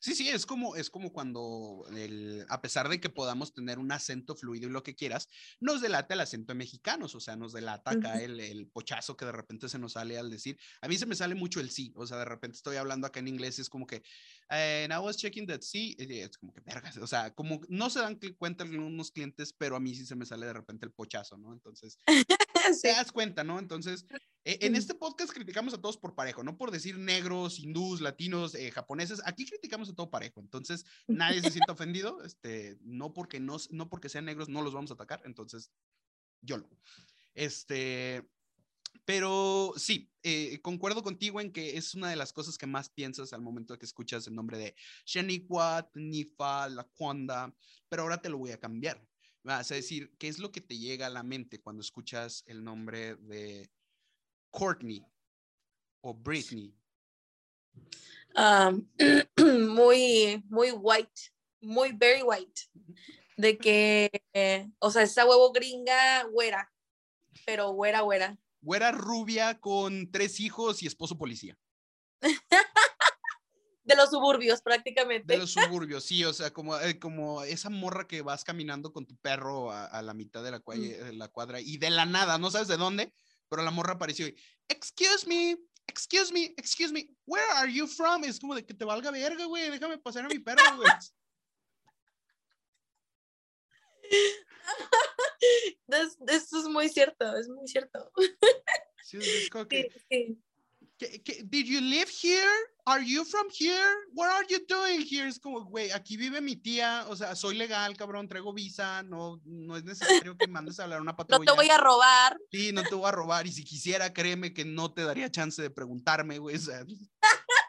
[0.03, 3.93] Sí, sí, es como, es como cuando, el, a pesar de que podamos tener un
[3.93, 5.29] acento fluido y lo que quieras,
[5.61, 9.27] nos delata el acento de mexicanos, o sea, nos delata acá el, el, pochazo que
[9.27, 10.59] de repente se nos sale al decir.
[10.81, 13.21] A mí se me sale mucho el sí, o sea, de repente estoy hablando acá
[13.21, 14.03] en inglés y es como que,
[14.49, 18.01] and I was checking that sí, es como que vergas, o sea, como no se
[18.01, 21.39] dan cuenta algunos clientes, pero a mí sí se me sale de repente el pochazo,
[21.39, 21.53] ¿no?
[21.53, 22.01] Entonces,
[22.83, 23.59] te das cuenta, ¿no?
[23.59, 24.07] Entonces,
[24.45, 28.55] e, en este podcast criticamos a todos por parejo, no por decir negros, hindús, latinos,
[28.55, 29.21] eh, japoneses.
[29.25, 30.41] Aquí criticamos a todo parejo.
[30.41, 32.23] Entonces, nadie se siente ofendido.
[32.25, 35.23] Este, no porque no, no porque sean negros no los vamos a atacar.
[35.25, 35.71] Entonces,
[36.41, 36.69] yo lo.
[37.35, 38.29] Este,
[39.05, 43.33] pero sí, eh, concuerdo contigo en que es una de las cosas que más piensas
[43.33, 44.75] al momento que escuchas el nombre de
[45.07, 47.55] Shaniquat, Nifa, Laquanda,
[47.89, 49.03] pero ahora te lo voy a cambiar.
[49.45, 52.63] Vas a decir, ¿qué es lo que te llega a la mente cuando escuchas el
[52.63, 53.69] nombre de
[54.51, 55.05] Courtney
[56.01, 56.73] o Britney?
[58.37, 58.89] Um,
[59.75, 62.63] muy, muy white, muy very white.
[63.37, 64.11] De que,
[64.79, 66.73] o sea, esa huevo gringa, güera,
[67.45, 68.39] pero güera, güera.
[68.61, 71.59] Güera rubia con tres hijos y esposo policía.
[73.85, 75.33] de los suburbios prácticamente.
[75.33, 79.07] De los suburbios, sí, o sea, como, eh, como esa morra que vas caminando con
[79.07, 81.17] tu perro a, la mitad de la, mm.
[81.17, 83.13] la, cuadra y de la nada, no sabes de dónde,
[83.49, 84.37] pero la morra apareció y,
[84.69, 88.25] excuse me, excuse me, excuse me, where are you from?
[88.25, 90.91] Es como de que te valga verga, güey, déjame pasar a mi perro, güey.
[96.29, 98.11] Esto es muy cierto, es muy cierto.
[99.03, 100.41] Sí, es como que, sí,
[101.03, 102.49] Did you live here?
[102.87, 103.95] Are you from here?
[104.15, 105.29] What are you doing here?
[105.29, 109.41] Es como, güey, aquí vive mi tía, o sea, soy legal, cabrón, traigo visa, no,
[109.45, 111.39] no es necesario que mandes a hablar una patrulla.
[111.47, 112.37] No te voy a robar.
[112.51, 115.63] Sí, no te voy a robar, y si quisiera, créeme que no te daría chance
[115.63, 116.85] de preguntarme, güey, o sea,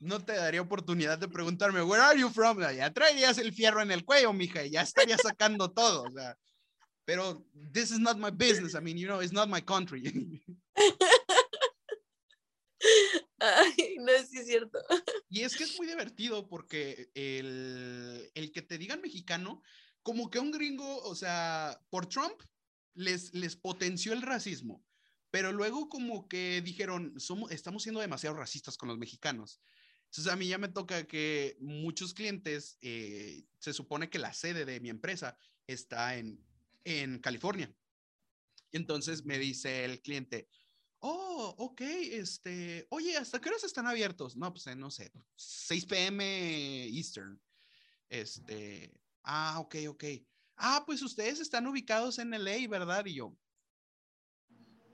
[0.00, 2.58] no te daría oportunidad de preguntarme, where are you from?
[2.60, 6.36] Ya traerías el fierro en el cuello, mija, y ya estarías sacando todo, o sea,
[7.04, 10.02] pero this is not my business, I mean, you know, it's not my country.
[13.38, 14.78] Ay, no, sí es cierto.
[15.28, 19.62] Y es que es muy divertido porque el, el que te digan mexicano,
[20.02, 22.40] como que un gringo, o sea, por Trump
[22.94, 24.84] les, les potenció el racismo,
[25.30, 29.60] pero luego como que dijeron, somos, estamos siendo demasiado racistas con los mexicanos.
[30.06, 34.64] Entonces a mí ya me toca que muchos clientes, eh, se supone que la sede
[34.64, 36.42] de mi empresa está en,
[36.84, 37.74] en California.
[38.72, 40.48] Entonces me dice el cliente,
[41.00, 44.36] oh, ok, este, oye, ¿hasta qué horas están abiertos?
[44.36, 46.86] No, pues eh, no sé, 6 p.m.
[46.88, 47.40] Eastern.
[48.08, 48.92] Este,
[49.22, 50.04] ah, ok, ok.
[50.56, 53.04] Ah, pues ustedes están ubicados en LA, ¿verdad?
[53.06, 53.36] Y yo,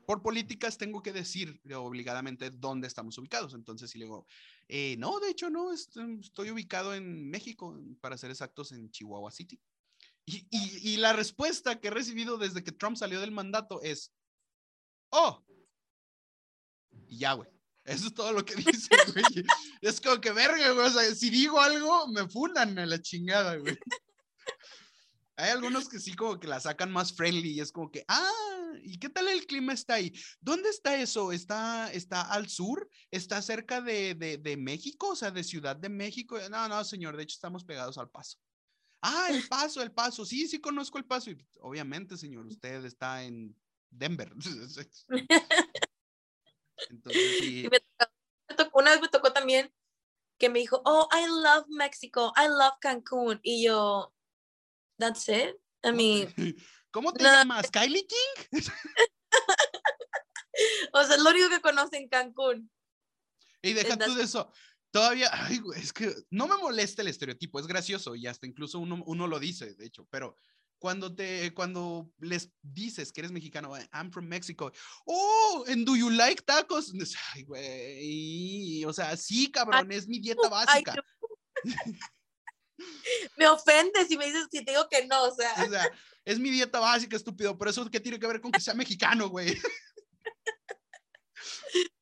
[0.06, 3.54] por políticas tengo que decir obligadamente dónde estamos ubicados.
[3.54, 4.26] Entonces, si le digo,
[4.68, 9.60] eh, no, de hecho no, estoy ubicado en México, para ser exactos, en Chihuahua City.
[10.24, 14.12] Y, y, la respuesta que he recibido desde que Trump salió del mandato es,
[15.10, 15.44] oh,
[17.12, 17.48] y ya, güey.
[17.84, 19.44] Eso es todo lo que dice, güey.
[19.82, 20.86] Es como que verga, güey.
[20.86, 23.76] O sea, si digo algo, me fundan a la chingada, güey.
[25.36, 28.72] Hay algunos que sí como que la sacan más friendly y es como que, ah,
[28.82, 30.12] ¿y qué tal el clima está ahí?
[30.40, 31.32] ¿Dónde está eso?
[31.32, 32.88] ¿Está, está al sur?
[33.10, 35.10] ¿Está cerca de, de, de México?
[35.10, 36.38] O sea, de Ciudad de México.
[36.50, 38.38] No, no, señor, de hecho estamos pegados al paso.
[39.02, 40.24] Ah, el paso, el paso.
[40.24, 41.30] Sí, sí conozco el paso.
[41.30, 43.54] Y, obviamente, señor, usted está en
[43.90, 44.32] Denver.
[46.90, 47.68] Entonces, sí.
[48.72, 49.72] una vez me tocó también
[50.38, 53.38] que me dijo, oh, I love Mexico, I love Cancún.
[53.42, 54.12] Y yo,
[55.02, 55.56] That's it.
[55.82, 56.32] I mean.
[56.92, 57.70] ¿Cómo te llamas?
[57.70, 58.44] ¿Kylie King?
[60.92, 62.70] o sea, es lo único que conocen Cancún.
[63.62, 64.52] Y deja tú de eso.
[64.92, 69.02] Todavía, ay, es que no me molesta el estereotipo, es gracioso y hasta incluso uno,
[69.06, 70.36] uno lo dice, de hecho, pero
[70.82, 74.72] cuando te cuando les dices que eres mexicano, I'm from Mexico.
[75.06, 76.92] Oh, and do you like tacos?
[77.34, 78.84] Ay, güey.
[78.84, 80.96] O sea, sí, cabrón, es mi dieta básica.
[83.36, 85.54] me ofende si me dices que te digo que no, o sea.
[85.64, 85.88] O sea,
[86.24, 89.28] es mi dieta básica, estúpido, pero eso qué tiene que ver con que sea mexicano,
[89.28, 89.56] güey.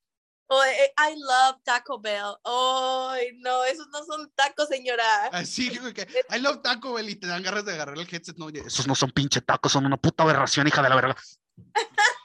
[0.53, 0.65] Oh,
[0.99, 2.37] I love Taco Bell.
[2.45, 5.27] Ay, no, esos no son tacos, señora.
[5.27, 8.37] Así, ah, que I love Taco Bell y te dan ganas de agarrar el headset.
[8.37, 11.17] No, esos no son pinche tacos, son una puta aberración, hija de la verga.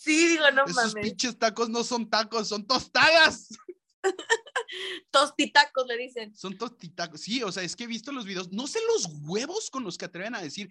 [0.00, 0.76] Sí, digo, no mames.
[0.76, 3.48] Esos pinches tacos no son tacos, son tostadas.
[5.10, 6.36] tostitacos le dicen.
[6.36, 7.20] Son tostitacos.
[7.20, 8.52] Sí, o sea, es que he visto los videos.
[8.52, 10.70] No sé los huevos con los que atreven a decir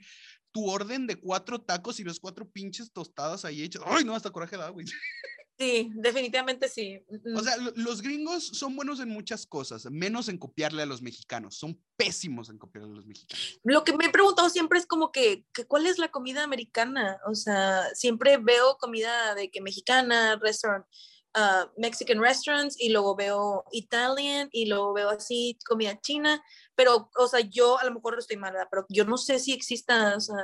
[0.51, 3.83] tu orden de cuatro tacos y los cuatro pinches tostadas ahí hechas.
[3.85, 4.85] Ay, no, hasta coraje da, güey.
[5.59, 7.03] Sí, definitivamente sí.
[7.35, 11.57] O sea, los gringos son buenos en muchas cosas, menos en copiarle a los mexicanos.
[11.57, 13.59] Son pésimos en copiarle a los mexicanos.
[13.63, 17.19] Lo que me he preguntado siempre es como que, que, ¿cuál es la comida americana?
[17.27, 20.85] O sea, siempre veo comida de que mexicana, restaurant
[21.37, 27.27] Uh, Mexican restaurants y luego veo Italian y luego veo así comida china, pero, o
[27.27, 30.35] sea, yo a lo mejor estoy mala, pero yo no sé si exista, o sea,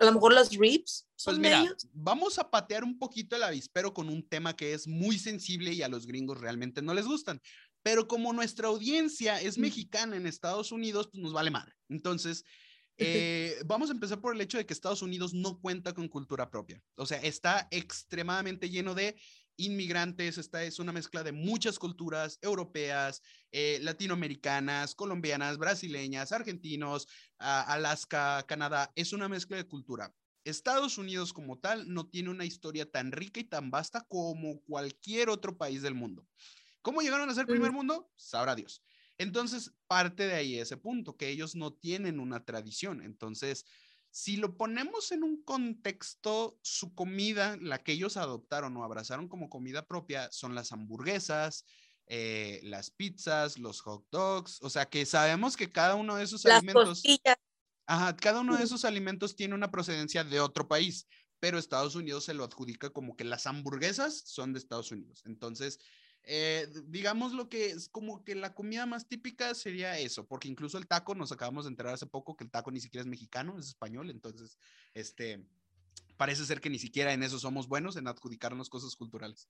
[0.00, 1.06] a lo mejor las ribs.
[1.14, 4.88] Son pues mira, vamos a patear un poquito el avispero con un tema que es
[4.88, 7.40] muy sensible y a los gringos realmente no les gustan.
[7.84, 11.74] Pero como nuestra audiencia es mexicana en Estados Unidos, pues nos vale madre.
[11.88, 12.44] Entonces,
[12.96, 16.50] eh, vamos a empezar por el hecho de que Estados Unidos no cuenta con cultura
[16.50, 16.82] propia.
[16.96, 19.16] O sea, está extremadamente lleno de
[19.56, 28.44] inmigrantes, esta es una mezcla de muchas culturas europeas, eh, latinoamericanas, colombianas, brasileñas, argentinos, Alaska,
[28.46, 30.14] Canadá, es una mezcla de cultura.
[30.44, 35.28] Estados Unidos como tal no tiene una historia tan rica y tan vasta como cualquier
[35.28, 36.26] otro país del mundo.
[36.82, 38.10] ¿Cómo llegaron a ser primer mundo?
[38.16, 38.82] Sabrá Dios.
[39.18, 43.02] Entonces, parte de ahí ese punto, que ellos no tienen una tradición.
[43.02, 43.64] Entonces,
[44.12, 49.48] si lo ponemos en un contexto, su comida, la que ellos adoptaron o abrazaron como
[49.48, 51.64] comida propia, son las hamburguesas,
[52.06, 56.44] eh, las pizzas, los hot dogs, o sea que sabemos que cada uno de esos
[56.44, 57.02] alimentos...
[57.86, 61.08] Ajá, cada uno de esos alimentos tiene una procedencia de otro país,
[61.40, 65.22] pero Estados Unidos se lo adjudica como que las hamburguesas son de Estados Unidos.
[65.24, 65.78] Entonces,
[66.24, 70.78] eh, digamos lo que es como que la comida más típica sería eso, porque incluso
[70.78, 73.58] el taco, nos acabamos de enterar hace poco que el taco ni siquiera es mexicano,
[73.58, 74.58] es español, entonces,
[74.94, 75.44] este,
[76.16, 79.48] parece ser que ni siquiera en eso somos buenos, en adjudicarnos cosas culturales.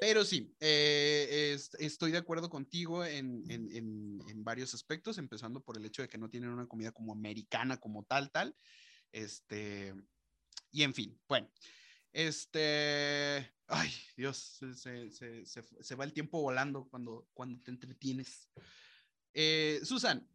[0.00, 5.84] Pero sí, eh, estoy de acuerdo contigo en, en, en, varios aspectos, empezando por el
[5.84, 8.56] hecho de que no tienen una comida como americana, como tal, tal.
[9.12, 9.94] Este,
[10.72, 11.50] y en fin, bueno,
[12.12, 14.36] este, ay, Dios,
[14.76, 18.50] se, se, se, va el tiempo volando cuando, cuando te entretienes.
[19.32, 20.28] Eh, Susan,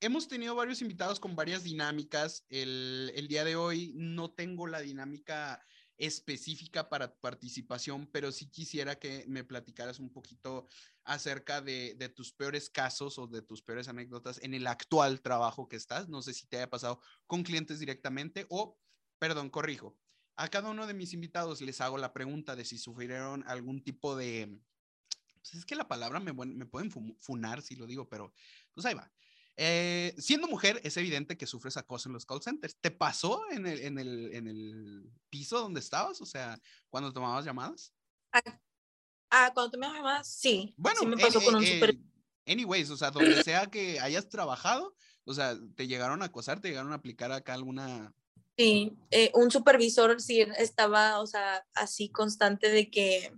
[0.00, 2.44] hemos tenido varios invitados con varias dinámicas.
[2.48, 5.64] El, el, día de hoy no tengo la dinámica
[5.96, 10.66] específica para participación, pero sí quisiera que me platicaras un poquito
[11.04, 15.68] acerca de, de, tus peores casos o de tus peores anécdotas en el actual trabajo
[15.68, 16.08] que estás.
[16.08, 18.78] No sé si te haya pasado con clientes directamente o,
[19.18, 19.96] perdón, corrijo,
[20.36, 24.16] a cada uno de mis invitados les hago la pregunta de si sufrieron algún tipo
[24.16, 24.58] de...
[25.42, 28.32] Pues es que la palabra me, me pueden funar si lo digo, pero
[28.72, 29.10] pues ahí va.
[29.62, 32.76] Eh, siendo mujer, es evidente que sufres acoso en los call centers.
[32.80, 36.20] ¿Te pasó en el, en el, en el piso donde estabas?
[36.22, 36.58] O sea,
[36.88, 37.92] cuando tomabas llamadas.
[38.32, 38.40] Ah,
[39.30, 40.74] ah cuando tomabas llamadas, sí.
[40.78, 41.94] Bueno, sí me pasó con un super...
[42.46, 46.60] Anyways, o sea, donde sea que hayas trabajado, O sea, ¿te llegaron a acosar?
[46.60, 48.14] ¿Te llegaron a aplicar acá alguna
[48.60, 53.32] Sí, eh, un supervisor sí estaba, o sea, así constante de que,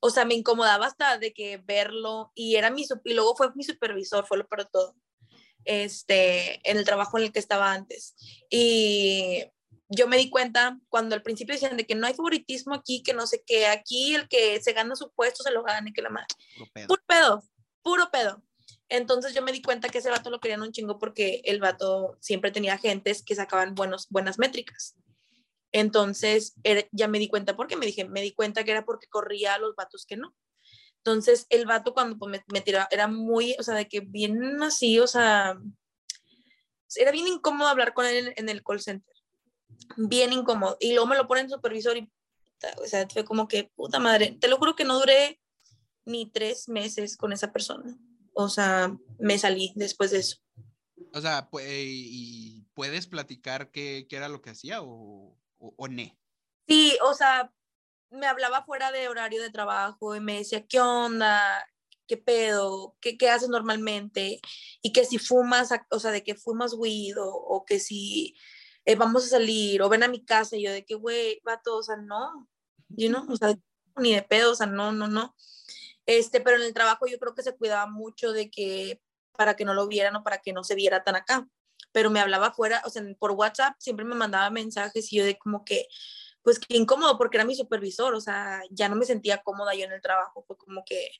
[0.00, 3.62] o sea, me incomodaba hasta de que verlo y era mi, y luego fue mi
[3.62, 4.96] supervisor, fue lo peor todo,
[5.64, 8.16] este, en el trabajo en el que estaba antes.
[8.50, 9.44] Y
[9.90, 13.14] yo me di cuenta cuando al principio decían de que no hay favoritismo aquí, que
[13.14, 16.10] no sé qué, aquí el que se gana su puesto se lo gane, que la
[16.10, 16.34] madre.
[16.88, 17.44] Puro pedo,
[17.80, 18.42] puro pedo.
[18.88, 22.16] Entonces yo me di cuenta que ese vato lo querían un chingo porque el vato
[22.20, 24.96] siempre tenía agentes que sacaban buenos, buenas métricas.
[25.72, 26.54] Entonces
[26.92, 29.58] ya me di cuenta porque me dije, me di cuenta que era porque corría a
[29.58, 30.34] los vatos que no.
[30.98, 34.98] Entonces el vato cuando pues, me, tiraba era muy, o sea, de que bien así,
[34.98, 35.58] o sea,
[36.96, 39.14] era bien incómodo hablar con él en, el call center.
[39.98, 40.78] Bien incómodo.
[40.80, 42.10] Y luego me lo pone en supervisor y,
[42.82, 45.38] o sea, fue como que, puta madre, te lo juro que no duré
[46.06, 47.98] ni tres meses con esa persona
[48.40, 50.36] o sea, me salí después de eso.
[51.12, 56.02] O sea, ¿y puedes platicar qué, qué era lo que hacía o, o, no?
[56.68, 57.52] Sí, o sea,
[58.10, 61.66] me hablaba fuera de horario de trabajo y me decía, ¿qué onda?
[62.06, 62.96] ¿Qué pedo?
[63.00, 64.40] ¿Qué, qué haces normalmente?
[64.82, 68.36] Y que si fumas, o sea, de que fumas weed o, o que si
[68.84, 71.78] eh, vamos a salir o ven a mi casa y yo de que, güey, vato,
[71.78, 72.48] o sea, no,
[72.88, 73.52] you know, o sea,
[73.96, 75.34] ni de pedo, o sea, no, no, no.
[76.08, 79.02] Este, pero en el trabajo yo creo que se cuidaba mucho de que
[79.36, 81.46] para que no lo vieran o para que no se viera tan acá.
[81.92, 85.36] Pero me hablaba fuera, o sea, por WhatsApp siempre me mandaba mensajes y yo de
[85.36, 85.86] como que,
[86.40, 89.84] pues qué incómodo porque era mi supervisor, o sea, ya no me sentía cómoda yo
[89.84, 91.10] en el trabajo, fue como que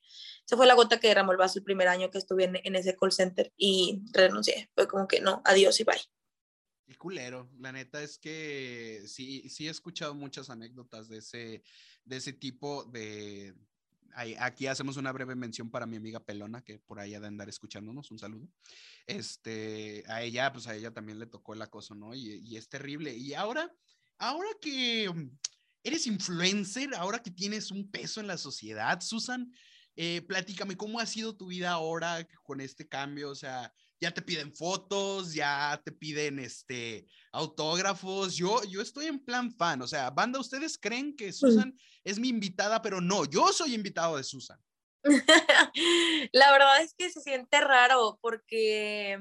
[0.47, 2.75] se fue la gota que derramó el vaso el primer año que estuve en, en
[2.75, 6.01] ese call center y renuncié, fue como que no, adiós y bye.
[6.87, 11.63] El culero, la neta es que sí, sí he escuchado muchas anécdotas de ese,
[12.07, 13.55] de ese tipo de,
[14.39, 17.49] aquí hacemos una breve mención para mi amiga Pelona, que por ahí ha de andar
[17.49, 18.49] escuchándonos, un saludo.
[19.07, 22.15] Este, a ella, pues a ella también le tocó el acoso, ¿no?
[22.15, 23.15] Y, es terrible.
[23.15, 23.73] Y ahora,
[24.19, 25.31] ahora que mm,
[25.85, 29.53] eres influencer, ahora que tienes un peso en la sociedad, Susan,
[29.97, 34.23] eh, platícame cómo ha sido tu vida ahora con este cambio, o sea, ya te
[34.23, 38.37] piden fotos, ya te piden este autógrafos.
[38.37, 42.29] Yo, yo estoy en plan fan, o sea, banda, ustedes creen que Susan es mi
[42.29, 44.59] invitada, pero no, yo soy invitado de Susan.
[46.33, 49.13] La verdad es que se siente raro porque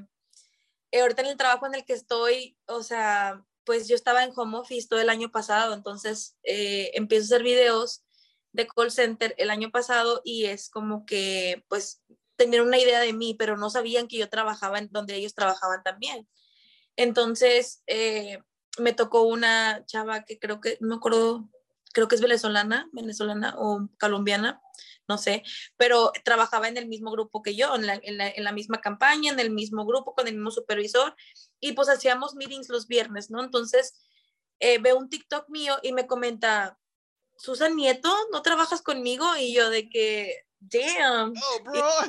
[0.92, 4.32] eh, ahorita en el trabajo en el que estoy, o sea, pues yo estaba en
[4.36, 8.04] home office todo el año pasado, entonces eh, empiezo a hacer videos
[8.54, 12.02] de call center el año pasado y es como que pues
[12.38, 15.84] tenían una idea de mí, pero no sabían que yo trabajaba en donde ellos trabajaban
[15.84, 16.28] también.
[16.96, 18.40] Entonces, eh,
[18.80, 21.50] me tocó una chava que creo que, no me acuerdo,
[21.94, 24.62] creo que es venezolana, venezolana o colombiana,
[25.08, 25.44] no sé,
[25.78, 29.86] pero trabajaba en el mismo grupo que yo, en la, misma campaña, en el mismo
[29.86, 31.16] grupo, con el mismo supervisor,
[31.60, 33.42] y pues hacíamos meetings los viernes, ¿no?
[33.42, 33.98] Entonces,
[34.60, 36.78] eh, veo un TikTok mío y me comenta,
[37.38, 39.26] Susan Nieto, ¿no trabajas conmigo?
[39.38, 41.34] Y yo de que, damn.
[41.66, 42.04] Oh,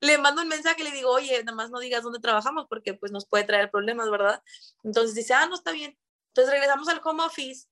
[0.00, 2.94] le, mando un mensaje y le digo, oye, nada más no digas dónde trabajamos porque
[2.94, 4.42] pues nos puede traer problemas, ¿verdad?
[4.82, 5.98] Entonces dice, ah, no está bien.
[6.28, 7.68] Entonces regresamos al home office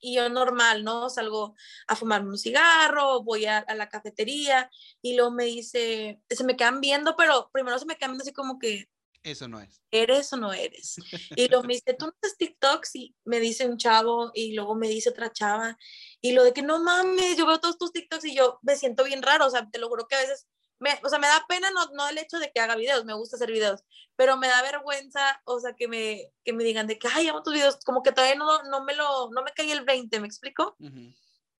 [0.00, 1.10] y yo normal, ¿no?
[1.10, 1.54] Salgo
[1.86, 4.70] a fumarme un cigarro, voy a, a, la cafetería
[5.02, 8.32] y luego me dice, se me quedan viendo, pero primero se me quedan viendo así
[8.32, 8.88] como que...
[9.22, 9.80] Eso no es.
[9.90, 10.96] ¿Eres o no eres?
[11.36, 12.96] Y luego me dice, ¿tú no haces TikToks?
[12.96, 15.76] Y me dice un chavo y luego me dice otra chava
[16.20, 19.04] y lo de que no mames, yo veo todos tus TikToks y yo me siento
[19.04, 20.46] bien raro, o sea, te lo juro que a veces,
[20.78, 23.14] me, o sea, me da pena no, no el hecho de que haga videos, me
[23.14, 23.84] gusta hacer videos,
[24.16, 27.42] pero me da vergüenza, o sea, que me, que me digan de que, ay, amo
[27.42, 30.26] tus videos, como que todavía no, no me lo, no me cae el 20, ¿me
[30.26, 30.76] explico?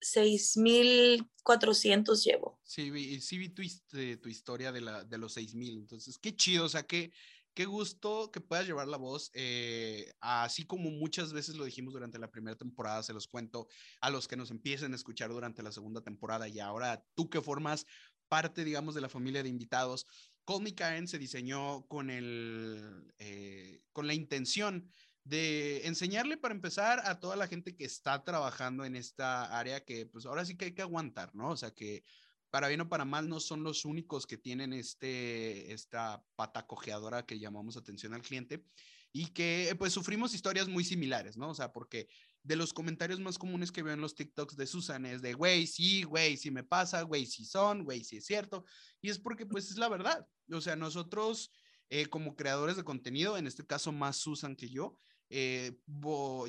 [0.00, 2.60] 6.400 llevo.
[2.62, 6.36] Sí, vi, sí vi tu, este, tu historia de, la, de los 6.000, entonces qué
[6.36, 7.10] chido, o sea, que
[7.58, 12.16] qué gusto que puedas llevar la voz, eh, así como muchas veces lo dijimos durante
[12.16, 13.66] la primera temporada, se los cuento
[14.00, 17.40] a los que nos empiecen a escuchar durante la segunda temporada y ahora tú que
[17.40, 17.84] formas
[18.28, 20.06] parte, digamos, de la familia de invitados,
[20.46, 24.88] Call Me se diseñó con, el, eh, con la intención
[25.24, 30.06] de enseñarle para empezar a toda la gente que está trabajando en esta área que
[30.06, 31.50] pues ahora sí que hay que aguantar, ¿no?
[31.50, 32.04] O sea que
[32.50, 37.26] para bien o para mal no son los únicos que tienen este, esta pata cojeadora
[37.26, 38.64] que llamamos atención al cliente
[39.12, 41.50] y que pues sufrimos historias muy similares, ¿no?
[41.50, 42.08] O sea, porque
[42.42, 45.66] de los comentarios más comunes que veo en los TikToks de Susan es de, güey,
[45.66, 48.64] sí, güey, sí me pasa, güey, sí son, güey, sí es cierto.
[49.00, 50.26] Y es porque pues es la verdad.
[50.50, 51.52] O sea, nosotros
[51.90, 54.98] eh, como creadores de contenido, en este caso más Susan que yo,
[55.30, 55.78] eh,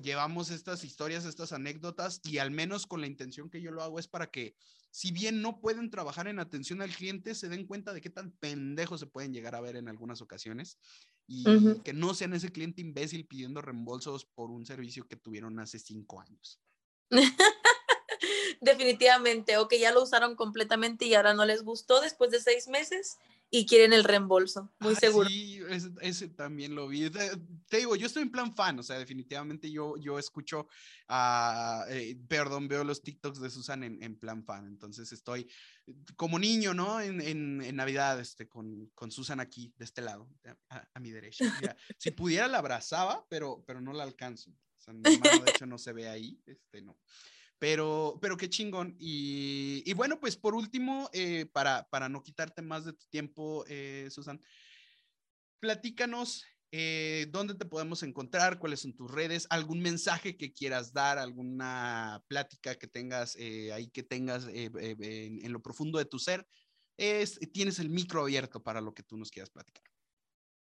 [0.01, 3.99] llevamos estas historias, estas anécdotas y al menos con la intención que yo lo hago
[3.99, 4.55] es para que
[4.91, 8.31] si bien no pueden trabajar en atención al cliente, se den cuenta de qué tan
[8.31, 10.77] pendejos se pueden llegar a ver en algunas ocasiones
[11.27, 11.43] y
[11.83, 16.21] que no sean ese cliente imbécil pidiendo reembolsos por un servicio que tuvieron hace cinco
[16.21, 16.59] años.
[18.61, 22.67] Definitivamente, o que ya lo usaron completamente y ahora no les gustó después de seis
[22.67, 23.17] meses
[23.51, 25.27] y quieren el reembolso, muy seguro.
[25.27, 25.59] Sí,
[26.01, 27.09] ese, también lo vi.
[27.09, 30.67] Te, digo, yo estoy en plan fan, o sea, definitivamente yo, yo escucho,
[31.07, 35.49] a eh, perdón, veo los TikToks de Susan en, en, plan fan, entonces estoy
[36.15, 37.01] como niño, ¿no?
[37.01, 40.29] En, en, Navidad, este, con, con, Susan aquí, de este lado,
[40.69, 41.45] a, mi derecha.
[41.97, 44.51] si pudiera la abrazaba, pero, pero no la alcanzo.
[44.51, 46.97] O sea, mi mano de hecho no se ve ahí, este, no.
[47.59, 48.95] Pero, pero qué chingón.
[48.99, 54.07] Y, bueno, pues por último, eh, para, para no quitarte más de tu tiempo, eh,
[54.09, 54.41] Susan,
[55.59, 61.17] platícanos eh, dónde te podemos encontrar, cuáles son tus redes, algún mensaje que quieras dar,
[61.17, 66.47] alguna plática que tengas ahí, que tengas en, lo profundo de tu ser.
[66.95, 69.88] Es, tienes el micro abierto para lo que tú nos quieras platicar.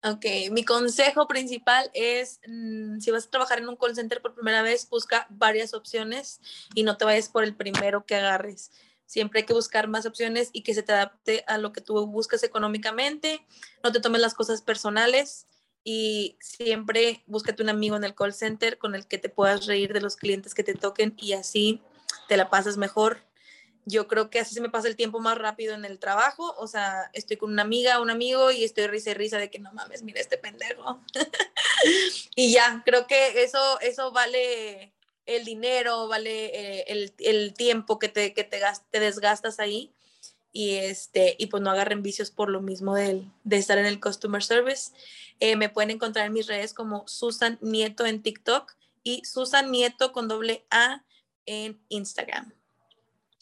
[0.03, 4.35] Ok, mi consejo principal es, mm, si vas a trabajar en un call center por
[4.35, 6.39] primera vez, busca varias opciones
[6.75, 8.71] y no te vayas por el primero que agarres.
[9.07, 12.05] Siempre hay que buscar más opciones y que se te adapte a lo que tú
[12.05, 13.45] buscas económicamente.
[13.83, 15.47] No te tomes las cosas personales
[15.83, 19.93] y siempre búscate un amigo en el call center con el que te puedas reír
[19.93, 21.81] de los clientes que te toquen y así
[22.27, 23.26] te la pasas mejor
[23.88, 26.53] yo creo que así se me pasa el tiempo más rápido en el trabajo.
[26.57, 29.59] O sea, estoy con una amiga, un amigo y estoy risa y risa de que
[29.59, 30.99] no mames, mira este pendejo.
[32.35, 34.91] y ya, creo que eso, eso vale
[35.25, 38.59] el dinero, vale eh, el, el, tiempo que te, que te,
[38.91, 39.93] te, desgastas ahí.
[40.51, 44.01] Y, este, y pues no agarren vicios por lo mismo de, de estar en el
[44.01, 44.91] customer service.
[45.39, 50.11] Eh, me pueden encontrar en mis redes como Susan Nieto en TikTok y Susan Nieto
[50.11, 51.05] con doble A
[51.45, 52.57] en Instagram.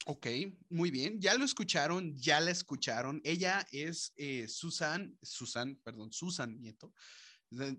[0.07, 0.27] Ok,
[0.69, 1.19] muy bien.
[1.19, 3.21] Ya lo escucharon, ya la escucharon.
[3.23, 6.93] Ella es eh, Susan, Susan, perdón, Susan Nieto.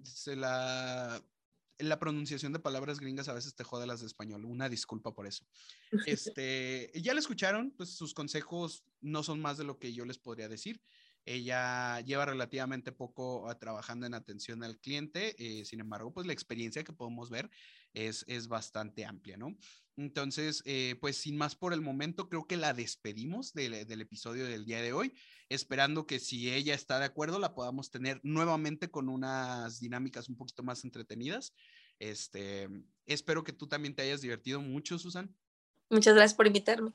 [0.02, 1.22] Se la,
[1.78, 4.44] la pronunciación de palabras gringas a veces te jode las de español.
[4.44, 5.46] Una disculpa por eso.
[6.06, 10.18] Este, ya la escucharon, pues sus consejos no son más de lo que yo les
[10.18, 10.82] podría decir.
[11.24, 16.32] Ella lleva relativamente poco ah, trabajando en atención al cliente, eh, sin embargo, pues la
[16.32, 17.50] experiencia que podemos ver
[17.96, 19.56] es, es bastante amplia, ¿no?
[19.96, 24.44] Entonces, eh, pues sin más por el momento, creo que la despedimos del, del, episodio
[24.44, 25.14] del día de hoy,
[25.48, 30.36] esperando que si ella está de acuerdo, la podamos tener nuevamente con unas dinámicas un
[30.36, 31.54] poquito más entretenidas.
[31.98, 32.68] Este,
[33.06, 35.34] espero que tú también te hayas divertido mucho, Susan.
[35.88, 36.92] Muchas gracias por invitarme.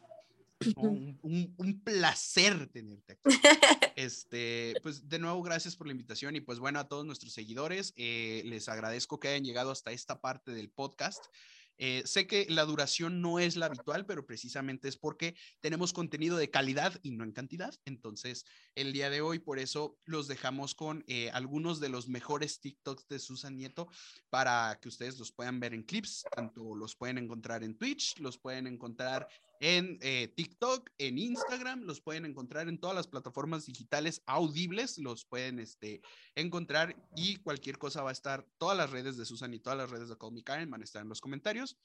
[0.76, 3.24] Un, placer tenerte aquí.
[3.98, 7.94] Este, pues de nuevo, gracias por la invitación y pues bueno, a todos nuestros seguidores,
[7.98, 11.26] eh, les agradezco que hayan llegado hasta esta parte del podcast.
[11.84, 16.38] Eh, sé que la duración no es la habitual, pero precisamente es porque tenemos contenido
[16.38, 17.74] de calidad y no en cantidad.
[17.86, 18.46] Entonces,
[18.76, 23.08] el día de hoy, por eso los dejamos con eh, algunos de los mejores TikToks
[23.08, 23.90] de Susan Nieto
[24.30, 26.24] para que ustedes los puedan ver en clips.
[26.32, 29.28] Tanto los pueden encontrar en Twitch, los pueden encontrar
[29.62, 35.24] en eh, TikTok, en Instagram, los pueden encontrar en todas las plataformas digitales audibles, los
[35.24, 36.02] pueden este,
[36.34, 39.92] encontrar y cualquier cosa va a estar, todas las redes de Susan y todas las
[39.92, 41.78] redes de Call Me Karen van a estar en los comentarios.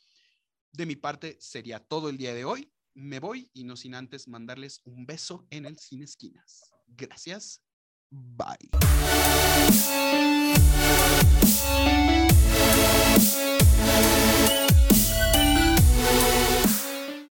[0.73, 2.73] De mi parte sería todo el día de hoy.
[2.95, 6.73] Me voy y no sin antes mandarles un beso en el Cine Esquinas.
[6.87, 7.61] Gracias.
[8.09, 8.71] Bye.